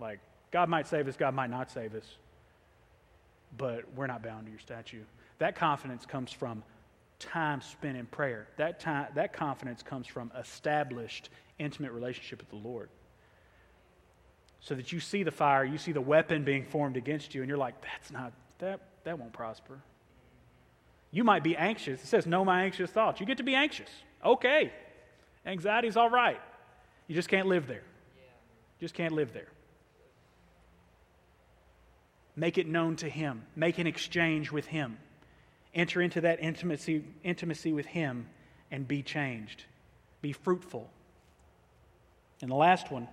Like, 0.00 0.18
God 0.50 0.68
might 0.68 0.86
save 0.86 1.08
us, 1.08 1.16
God 1.16 1.34
might 1.34 1.50
not 1.50 1.70
save 1.70 1.94
us, 1.94 2.04
but 3.56 3.84
we're 3.94 4.06
not 4.06 4.22
bound 4.22 4.46
to 4.46 4.50
your 4.50 4.60
statue. 4.60 5.02
That 5.38 5.54
confidence 5.54 6.06
comes 6.06 6.32
from 6.32 6.62
time 7.18 7.60
spent 7.60 7.96
in 7.96 8.06
prayer. 8.06 8.48
That, 8.56 8.80
time, 8.80 9.08
that 9.14 9.32
confidence 9.32 9.82
comes 9.82 10.06
from 10.06 10.30
established, 10.38 11.30
intimate 11.58 11.92
relationship 11.92 12.40
with 12.40 12.50
the 12.50 12.68
Lord. 12.68 12.88
So 14.60 14.74
that 14.74 14.92
you 14.92 15.00
see 15.00 15.22
the 15.22 15.30
fire, 15.30 15.64
you 15.64 15.78
see 15.78 15.92
the 15.92 16.00
weapon 16.00 16.44
being 16.44 16.64
formed 16.64 16.96
against 16.96 17.34
you, 17.34 17.42
and 17.42 17.48
you're 17.48 17.58
like, 17.58 17.80
that's 17.82 18.10
not, 18.10 18.32
that, 18.58 18.80
that 19.04 19.18
won't 19.18 19.32
prosper. 19.32 19.78
You 21.10 21.24
might 21.24 21.44
be 21.44 21.56
anxious. 21.56 22.02
It 22.02 22.06
says, 22.06 22.26
know 22.26 22.44
my 22.44 22.64
anxious 22.64 22.90
thoughts. 22.90 23.20
You 23.20 23.26
get 23.26 23.38
to 23.38 23.44
be 23.44 23.54
anxious. 23.54 23.90
Okay. 24.24 24.72
Anxiety's 25.44 25.96
all 25.96 26.10
right. 26.10 26.40
You 27.06 27.14
just 27.14 27.28
can't 27.28 27.46
live 27.46 27.66
there. 27.66 27.84
You 28.78 28.86
Just 28.86 28.94
can't 28.94 29.14
live 29.14 29.32
there. 29.32 29.48
Make 32.34 32.58
it 32.58 32.66
known 32.66 32.96
to 32.96 33.08
Him. 33.08 33.44
Make 33.54 33.78
an 33.78 33.86
exchange 33.86 34.52
with 34.52 34.66
Him. 34.66 34.98
Enter 35.74 36.02
into 36.02 36.20
that 36.22 36.40
intimacy, 36.40 37.04
intimacy 37.22 37.72
with 37.72 37.86
Him 37.86 38.28
and 38.70 38.86
be 38.86 39.02
changed. 39.02 39.64
Be 40.20 40.32
fruitful. 40.32 40.90
And 42.42 42.50
the 42.50 42.56
last 42.56 42.90
one 42.90 43.08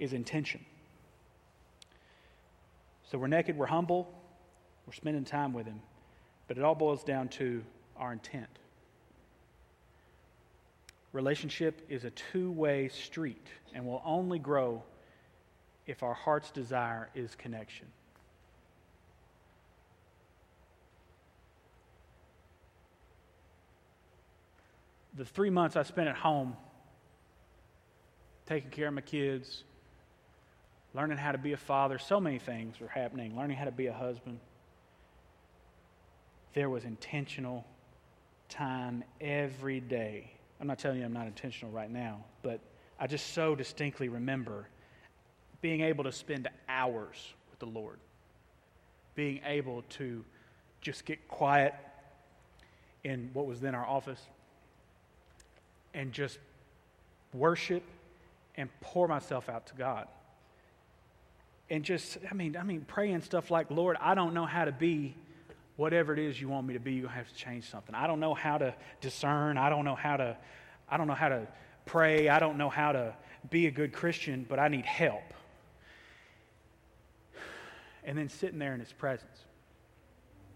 is 0.00 0.12
intention. 0.12 0.64
So 3.04 3.18
we're 3.18 3.28
naked, 3.28 3.56
we're 3.56 3.66
humble, 3.66 4.12
we're 4.86 4.94
spending 4.94 5.24
time 5.24 5.52
with 5.52 5.66
Him. 5.66 5.80
But 6.48 6.58
it 6.58 6.64
all 6.64 6.74
boils 6.74 7.04
down 7.04 7.28
to 7.28 7.62
our 7.96 8.12
intent. 8.12 8.48
Relationship 11.12 11.86
is 11.88 12.04
a 12.04 12.10
two 12.10 12.50
way 12.50 12.88
street 12.88 13.46
and 13.74 13.86
will 13.86 14.02
only 14.04 14.38
grow 14.38 14.82
if 15.86 16.02
our 16.02 16.14
heart's 16.14 16.50
desire 16.50 17.08
is 17.14 17.34
connection. 17.34 17.86
The 25.16 25.24
three 25.24 25.50
months 25.50 25.76
I 25.76 25.82
spent 25.82 26.08
at 26.08 26.16
home 26.16 26.56
taking 28.46 28.70
care 28.70 28.88
of 28.88 28.94
my 28.94 29.00
kids, 29.00 29.64
learning 30.94 31.18
how 31.18 31.32
to 31.32 31.38
be 31.38 31.52
a 31.52 31.56
father, 31.56 31.98
so 31.98 32.20
many 32.20 32.38
things 32.38 32.80
were 32.80 32.88
happening, 32.88 33.36
learning 33.36 33.56
how 33.56 33.64
to 33.64 33.70
be 33.70 33.86
a 33.86 33.92
husband. 33.92 34.40
There 36.54 36.68
was 36.68 36.84
intentional 36.84 37.64
time 38.48 39.04
every 39.20 39.80
day 39.80 40.32
I'm 40.60 40.66
not 40.66 40.78
telling 40.78 40.98
you 40.98 41.04
I'm 41.04 41.12
not 41.12 41.26
intentional 41.26 41.72
right 41.72 41.90
now, 41.90 42.22
but 42.42 42.60
I 42.98 43.06
just 43.06 43.32
so 43.32 43.54
distinctly 43.54 44.10
remember 44.10 44.68
being 45.62 45.80
able 45.80 46.04
to 46.04 46.12
spend 46.12 46.48
hours 46.68 47.32
with 47.50 47.58
the 47.58 47.66
Lord, 47.66 47.98
being 49.14 49.40
able 49.46 49.82
to 49.90 50.22
just 50.82 51.06
get 51.06 51.26
quiet 51.28 51.74
in 53.04 53.30
what 53.32 53.46
was 53.46 53.60
then 53.60 53.74
our 53.74 53.86
office 53.86 54.20
and 55.94 56.12
just 56.12 56.38
worship 57.32 57.82
and 58.56 58.68
pour 58.82 59.08
myself 59.08 59.48
out 59.48 59.66
to 59.68 59.74
God. 59.74 60.08
And 61.70 61.84
just, 61.84 62.18
I 62.28 62.34
mean, 62.34 62.56
I 62.56 62.64
mean, 62.64 62.84
praying 62.86 63.22
stuff 63.22 63.50
like, 63.50 63.70
Lord, 63.70 63.96
I 64.00 64.14
don't 64.14 64.34
know 64.34 64.44
how 64.44 64.64
to 64.64 64.72
be 64.72 65.14
whatever 65.76 66.12
it 66.12 66.18
is 66.18 66.38
you 66.38 66.48
want 66.48 66.66
me 66.66 66.74
to 66.74 66.80
be, 66.80 66.92
you 66.92 67.06
have 67.06 67.26
to 67.26 67.34
change 67.34 67.70
something. 67.70 67.94
I 67.94 68.06
don't 68.06 68.20
know 68.20 68.34
how 68.34 68.58
to 68.58 68.74
discern. 69.00 69.56
I 69.56 69.70
don't 69.70 69.84
know 69.84 69.94
how 69.94 70.16
to, 70.18 70.36
I 70.90 70.96
don't 70.98 71.06
know 71.06 71.14
how 71.14 71.30
to 71.30 71.46
pray. 71.86 72.28
I 72.28 72.38
don't 72.38 72.58
know 72.58 72.68
how 72.68 72.92
to 72.92 73.14
be 73.48 73.66
a 73.66 73.70
good 73.70 73.92
Christian, 73.92 74.44
but 74.46 74.58
I 74.58 74.68
need 74.68 74.84
help. 74.84 75.22
And 78.04 78.18
then 78.18 78.28
sitting 78.28 78.58
there 78.58 78.74
in 78.74 78.80
his 78.80 78.92
presence. 78.92 79.44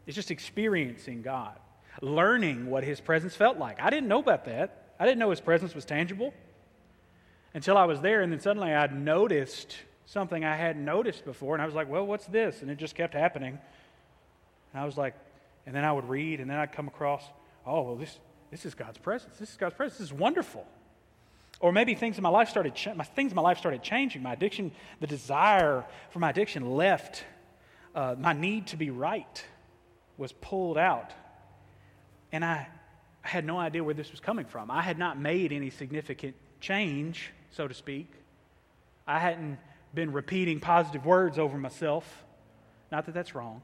It's 0.07 0.15
just 0.15 0.31
experiencing 0.31 1.23
God, 1.23 1.59
learning 2.03 2.67
what 2.69 2.85
his 2.85 3.01
presence 3.01 3.35
felt 3.35 3.57
like. 3.57 3.81
I 3.81 3.89
didn't 3.89 4.09
know 4.09 4.19
about 4.19 4.45
that. 4.47 4.93
I 5.01 5.07
didn't 5.07 5.21
know 5.21 5.31
his 5.31 5.41
presence 5.41 5.75
was 5.75 5.85
tangible 5.85 6.35
until 7.55 7.79
I 7.79 7.85
was 7.85 8.01
there, 8.01 8.21
and 8.21 8.31
then 8.31 8.41
suddenly 8.41 8.75
I'd 8.75 8.95
noticed 8.95 9.77
something 10.07 10.45
I 10.45 10.57
hadn't 10.57 10.85
noticed 10.85 11.25
before, 11.25 11.55
and 11.55 11.63
I 11.63 11.67
was 11.67 11.75
like, 11.75 11.89
well, 11.89 12.07
what's 12.07 12.27
this? 12.27 12.63
And 12.63 12.71
it 12.71 12.77
just 12.77 12.95
kept 12.95 13.15
happening. 13.15 13.59
And 14.73 14.83
I 14.83 14.85
was 14.85 14.97
like, 14.97 15.15
and 15.67 15.75
then 15.75 15.85
I 15.85 15.93
would 15.93 16.09
read, 16.09 16.41
and 16.41 16.51
then 16.51 16.59
I'd 16.59 16.73
come 16.73 16.89
across, 16.89 17.23
oh, 17.67 17.83
well, 17.83 17.97
this, 17.97 18.19
this 18.51 18.67
is 18.67 18.75
God's 18.75 18.99
presence. 18.99 19.37
This 19.39 19.51
is 19.51 19.57
God's 19.57 19.75
presence. 19.75 19.99
This 19.99 20.09
is 20.09 20.13
wonderful. 20.13 20.67
Or 21.61 21.73
maybe 21.73 21.95
things 21.95 22.19
in 22.19 22.23
my 22.23 22.29
life 22.29 22.49
started, 22.49 22.75
my, 22.97 23.05
things 23.05 23.33
in 23.33 23.37
my 23.37 23.43
life 23.43 23.59
started 23.59 23.83
changing. 23.83 24.23
My 24.23 24.35
addiction, 24.35 24.73
the 25.01 25.07
desire 25.07 25.85
for 26.11 26.19
my 26.19 26.31
addiction 26.31 26.75
left. 26.75 27.25
Uh, 27.95 28.17
my 28.19 28.33
need 28.33 28.67
to 28.69 28.77
be 28.77 28.91
right 28.91 29.45
was 30.19 30.33
pulled 30.33 30.77
out. 30.77 31.13
And 32.33 32.45
I, 32.45 32.67
I 33.25 33.29
had 33.29 33.45
no 33.45 33.59
idea 33.59 33.83
where 33.83 33.95
this 33.95 34.11
was 34.11 34.21
coming 34.21 34.45
from. 34.45 34.71
I 34.71 34.83
had 34.83 34.99
not 34.99 35.19
made 35.19 35.53
any 35.53 35.71
significant 35.71 36.35
change, 36.61 37.31
so 37.53 37.69
to 37.69 37.75
speak. 37.75 38.11
I 39.07 39.19
hadn't 39.19 39.59
been 39.95 40.13
repeating 40.13 40.61
positive 40.61 41.07
words 41.07 41.39
over 41.39 41.57
myself. 41.57 42.25
Not 42.91 43.07
that 43.07 43.13
that's 43.13 43.35
wrong. 43.35 43.63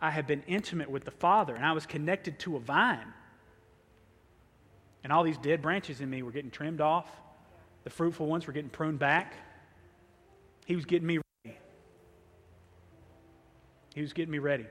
I 0.00 0.10
had 0.10 0.26
been 0.26 0.42
intimate 0.46 0.90
with 0.90 1.04
the 1.04 1.10
Father, 1.10 1.54
and 1.54 1.64
I 1.64 1.72
was 1.72 1.86
connected 1.86 2.38
to 2.40 2.56
a 2.56 2.60
vine. 2.60 3.12
And 5.02 5.12
all 5.12 5.24
these 5.24 5.38
dead 5.38 5.62
branches 5.62 6.00
in 6.00 6.10
me 6.10 6.22
were 6.22 6.30
getting 6.30 6.50
trimmed 6.50 6.80
off. 6.80 7.08
The 7.84 7.90
fruitful 7.90 8.26
ones 8.26 8.46
were 8.46 8.52
getting 8.52 8.70
pruned 8.70 8.98
back. 8.98 9.34
He 10.66 10.76
was 10.76 10.84
getting 10.84 11.06
me 11.06 11.20
ready. 11.44 11.58
He 13.94 14.02
was 14.02 14.12
getting 14.12 14.30
me 14.30 14.38
ready. 14.38 14.66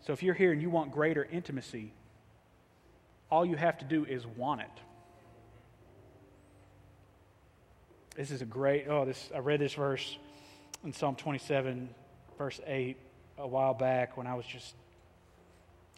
So 0.00 0.12
if 0.12 0.22
you're 0.22 0.34
here 0.34 0.52
and 0.52 0.62
you 0.62 0.70
want 0.70 0.92
greater 0.92 1.24
intimacy, 1.24 1.92
All 3.30 3.44
you 3.44 3.56
have 3.56 3.78
to 3.78 3.84
do 3.84 4.04
is 4.04 4.26
want 4.26 4.60
it. 4.60 4.85
This 8.16 8.30
is 8.30 8.40
a 8.40 8.46
great, 8.46 8.86
oh, 8.88 9.04
this, 9.04 9.28
I 9.34 9.38
read 9.38 9.60
this 9.60 9.74
verse 9.74 10.16
in 10.84 10.92
Psalm 10.94 11.16
27, 11.16 11.90
verse 12.38 12.60
8, 12.66 12.96
a 13.36 13.46
while 13.46 13.74
back 13.74 14.16
when 14.16 14.26
I 14.26 14.34
was 14.34 14.46
just, 14.46 14.74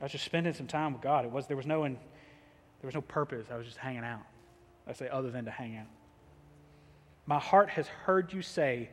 I 0.01 0.05
was 0.05 0.12
just 0.12 0.25
spending 0.25 0.53
some 0.53 0.66
time 0.66 0.93
with 0.93 1.03
God. 1.03 1.25
It 1.25 1.31
was, 1.31 1.47
there 1.47 1.57
was 1.57 1.66
no, 1.66 1.85
in, 1.85 1.95
there 1.95 2.89
was 2.89 2.95
no 2.95 3.03
purpose. 3.03 3.47
I 3.53 3.57
was 3.57 3.66
just 3.66 3.79
hanging 3.79 4.03
out. 4.03 4.23
I 4.89 4.95
say, 4.95 5.09
other 5.09 5.31
than 5.31 5.45
to 5.45 5.51
hang 5.53 5.77
out. 5.77 5.87
My 7.27 7.39
heart 7.39 7.69
has 7.71 7.87
heard 7.87 8.33
you 8.33 8.43
say, 8.43 8.91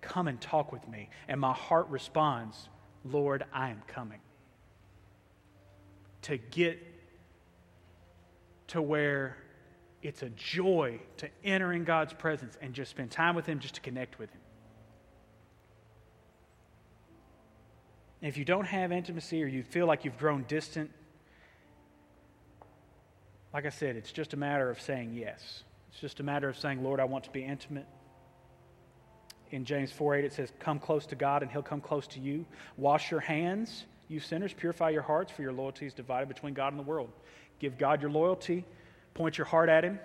Come 0.00 0.28
and 0.28 0.40
talk 0.40 0.70
with 0.70 0.86
me. 0.88 1.10
And 1.26 1.40
my 1.40 1.52
heart 1.52 1.88
responds, 1.88 2.68
Lord, 3.04 3.44
I 3.52 3.70
am 3.70 3.82
coming. 3.88 4.20
To 6.22 6.36
get 6.36 6.80
to 8.68 8.80
where 8.80 9.36
it's 10.02 10.22
a 10.22 10.30
joy 10.30 11.00
to 11.18 11.28
enter 11.44 11.72
in 11.72 11.84
God's 11.84 12.12
presence 12.12 12.56
and 12.60 12.74
just 12.74 12.90
spend 12.90 13.10
time 13.10 13.34
with 13.34 13.46
Him, 13.46 13.58
just 13.58 13.74
to 13.74 13.80
connect 13.80 14.18
with 14.18 14.30
Him. 14.30 14.40
if 18.20 18.36
you 18.36 18.44
don't 18.44 18.66
have 18.66 18.90
intimacy 18.90 19.42
or 19.42 19.46
you 19.46 19.62
feel 19.62 19.86
like 19.86 20.04
you've 20.04 20.18
grown 20.18 20.44
distant, 20.48 20.90
like 23.54 23.64
I 23.64 23.70
said, 23.70 23.96
it's 23.96 24.12
just 24.12 24.34
a 24.34 24.36
matter 24.36 24.70
of 24.70 24.80
saying 24.80 25.12
yes. 25.14 25.62
It's 25.90 26.00
just 26.00 26.20
a 26.20 26.22
matter 26.22 26.48
of 26.48 26.58
saying, 26.58 26.82
Lord, 26.82 27.00
I 27.00 27.04
want 27.04 27.24
to 27.24 27.30
be 27.30 27.44
intimate. 27.44 27.86
In 29.50 29.64
James 29.64 29.90
4 29.90 30.16
8, 30.16 30.24
it 30.24 30.32
says, 30.32 30.52
Come 30.58 30.78
close 30.78 31.06
to 31.06 31.14
God 31.14 31.42
and 31.42 31.50
He'll 31.50 31.62
come 31.62 31.80
close 31.80 32.06
to 32.08 32.20
you. 32.20 32.44
Wash 32.76 33.10
your 33.10 33.20
hands, 33.20 33.86
you 34.08 34.20
sinners. 34.20 34.52
Purify 34.52 34.90
your 34.90 35.02
hearts, 35.02 35.32
for 35.32 35.42
your 35.42 35.52
loyalty 35.52 35.86
is 35.86 35.94
divided 35.94 36.28
between 36.28 36.52
God 36.52 36.72
and 36.72 36.78
the 36.78 36.84
world. 36.84 37.10
Give 37.58 37.78
God 37.78 38.02
your 38.02 38.10
loyalty. 38.10 38.66
Point 39.18 39.36
your 39.36 39.46
heart 39.46 39.68
at 39.68 39.82
Him. 39.82 39.98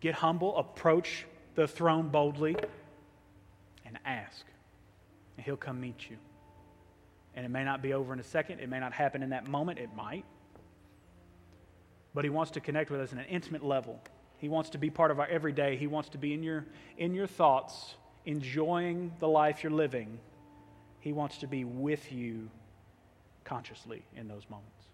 Get 0.00 0.14
humble. 0.14 0.56
Approach 0.56 1.26
the 1.54 1.68
throne 1.68 2.08
boldly 2.08 2.56
and 3.84 3.98
ask. 4.06 4.46
And 5.36 5.44
He'll 5.44 5.58
come 5.58 5.78
meet 5.78 6.08
you. 6.08 6.16
And 7.34 7.44
it 7.44 7.50
may 7.50 7.62
not 7.62 7.82
be 7.82 7.92
over 7.92 8.14
in 8.14 8.18
a 8.18 8.24
second, 8.24 8.60
it 8.60 8.70
may 8.70 8.80
not 8.80 8.94
happen 8.94 9.22
in 9.22 9.30
that 9.30 9.46
moment, 9.46 9.78
it 9.78 9.90
might. 9.94 10.24
But 12.14 12.24
He 12.24 12.30
wants 12.30 12.52
to 12.52 12.60
connect 12.60 12.90
with 12.90 13.02
us 13.02 13.12
in 13.12 13.18
an 13.18 13.26
intimate 13.26 13.62
level. 13.62 14.00
He 14.38 14.48
wants 14.48 14.70
to 14.70 14.78
be 14.78 14.88
part 14.88 15.10
of 15.10 15.20
our 15.20 15.26
everyday. 15.26 15.76
He 15.76 15.86
wants 15.86 16.08
to 16.08 16.18
be 16.18 16.32
in 16.32 16.42
your, 16.42 16.64
in 16.96 17.12
your 17.12 17.26
thoughts, 17.26 17.96
enjoying 18.24 19.12
the 19.18 19.28
life 19.28 19.62
you're 19.62 19.70
living. 19.70 20.18
He 21.00 21.12
wants 21.12 21.36
to 21.38 21.46
be 21.46 21.64
with 21.64 22.10
you 22.10 22.48
consciously 23.44 24.06
in 24.16 24.26
those 24.26 24.48
moments. 24.48 24.86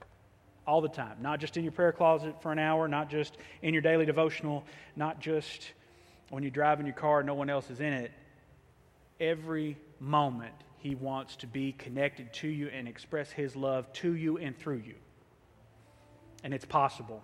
All 0.66 0.80
the 0.80 0.88
time. 0.88 1.18
Not 1.20 1.40
just 1.40 1.56
in 1.56 1.62
your 1.62 1.72
prayer 1.72 1.92
closet 1.92 2.42
for 2.42 2.50
an 2.50 2.58
hour, 2.58 2.88
not 2.88 3.08
just 3.08 3.36
in 3.62 3.72
your 3.72 3.82
daily 3.82 4.04
devotional, 4.04 4.64
not 4.96 5.20
just 5.20 5.72
when 6.30 6.42
you 6.42 6.50
drive 6.50 6.80
in 6.80 6.86
your 6.86 6.94
car 6.94 7.20
and 7.20 7.26
no 7.26 7.34
one 7.34 7.48
else 7.48 7.70
is 7.70 7.80
in 7.80 7.92
it. 7.92 8.10
Every 9.20 9.78
moment, 10.00 10.54
He 10.78 10.94
wants 10.94 11.36
to 11.36 11.46
be 11.46 11.72
connected 11.72 12.32
to 12.34 12.48
you 12.48 12.68
and 12.68 12.88
express 12.88 13.30
His 13.30 13.54
love 13.54 13.92
to 13.94 14.14
you 14.14 14.38
and 14.38 14.58
through 14.58 14.82
you. 14.84 14.96
And 16.42 16.52
it's 16.52 16.64
possible 16.64 17.22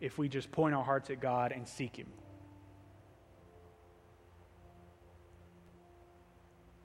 if 0.00 0.16
we 0.16 0.28
just 0.28 0.50
point 0.52 0.74
our 0.74 0.84
hearts 0.84 1.10
at 1.10 1.20
God 1.20 1.52
and 1.52 1.66
seek 1.66 1.96
Him. 1.96 2.06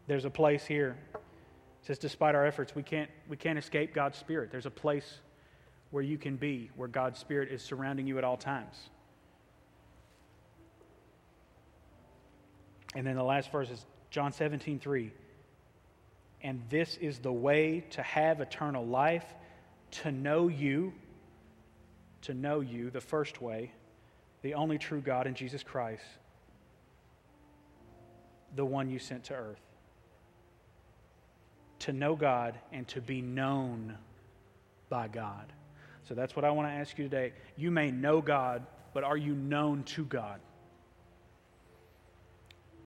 There's 0.08 0.26
a 0.26 0.30
place 0.30 0.66
here. 0.66 0.98
It 1.14 1.88
says, 1.88 1.98
despite 1.98 2.36
our 2.36 2.46
efforts, 2.46 2.76
we 2.76 2.84
can't, 2.84 3.10
we 3.30 3.38
can't 3.38 3.58
escape 3.58 3.94
God's 3.94 4.18
Spirit. 4.18 4.52
There's 4.52 4.66
a 4.66 4.72
place 4.72 5.20
where 5.94 6.02
you 6.02 6.18
can 6.18 6.38
be, 6.38 6.72
where 6.76 6.88
God's 6.88 7.20
Spirit 7.20 7.52
is 7.52 7.62
surrounding 7.62 8.08
you 8.08 8.18
at 8.18 8.24
all 8.24 8.36
times. 8.36 8.76
And 12.96 13.06
then 13.06 13.16
the 13.16 13.24
last 13.24 13.52
verse 13.52 13.70
is 13.70 13.86
John 14.10 14.34
17, 14.34 14.80
3. 14.80 15.12
And 16.42 16.64
this 16.72 16.98
is 16.98 17.20
the 17.20 17.32
way 17.32 17.86
to 17.92 18.02
have 18.02 18.42
eternal 18.42 18.84
life, 18.84 19.24
to 19.92 20.12
know 20.12 20.48
you, 20.48 20.94
to 22.24 22.34
know 22.34 22.62
you 22.62 22.90
the 22.90 23.00
first 23.00 23.40
way, 23.40 23.72
the 24.42 24.56
only 24.56 24.80
true 24.80 25.00
God 25.00 25.28
in 25.28 25.36
Jesus 25.36 25.62
Christ, 25.62 26.02
the 28.56 28.66
one 28.66 28.90
you 28.90 28.98
sent 28.98 29.26
to 29.26 29.36
earth. 29.36 29.62
To 31.82 31.94
know 31.94 32.16
God 32.16 32.56
and 32.72 32.88
to 32.88 33.00
be 33.00 33.22
known 33.22 33.96
by 34.90 35.08
God. 35.08 35.54
So 36.08 36.14
that's 36.14 36.36
what 36.36 36.46
I 36.46 36.52
want 36.52 36.68
to 36.68 36.74
ask 36.74 36.98
you 36.98 37.06
today. 37.06 37.34
You 37.56 37.72
may 37.72 37.92
know 37.92 38.22
God, 38.22 38.66
but 38.94 39.04
are 39.04 39.18
you 39.18 39.34
known 39.34 39.84
to 39.84 40.06
God? 40.06 40.40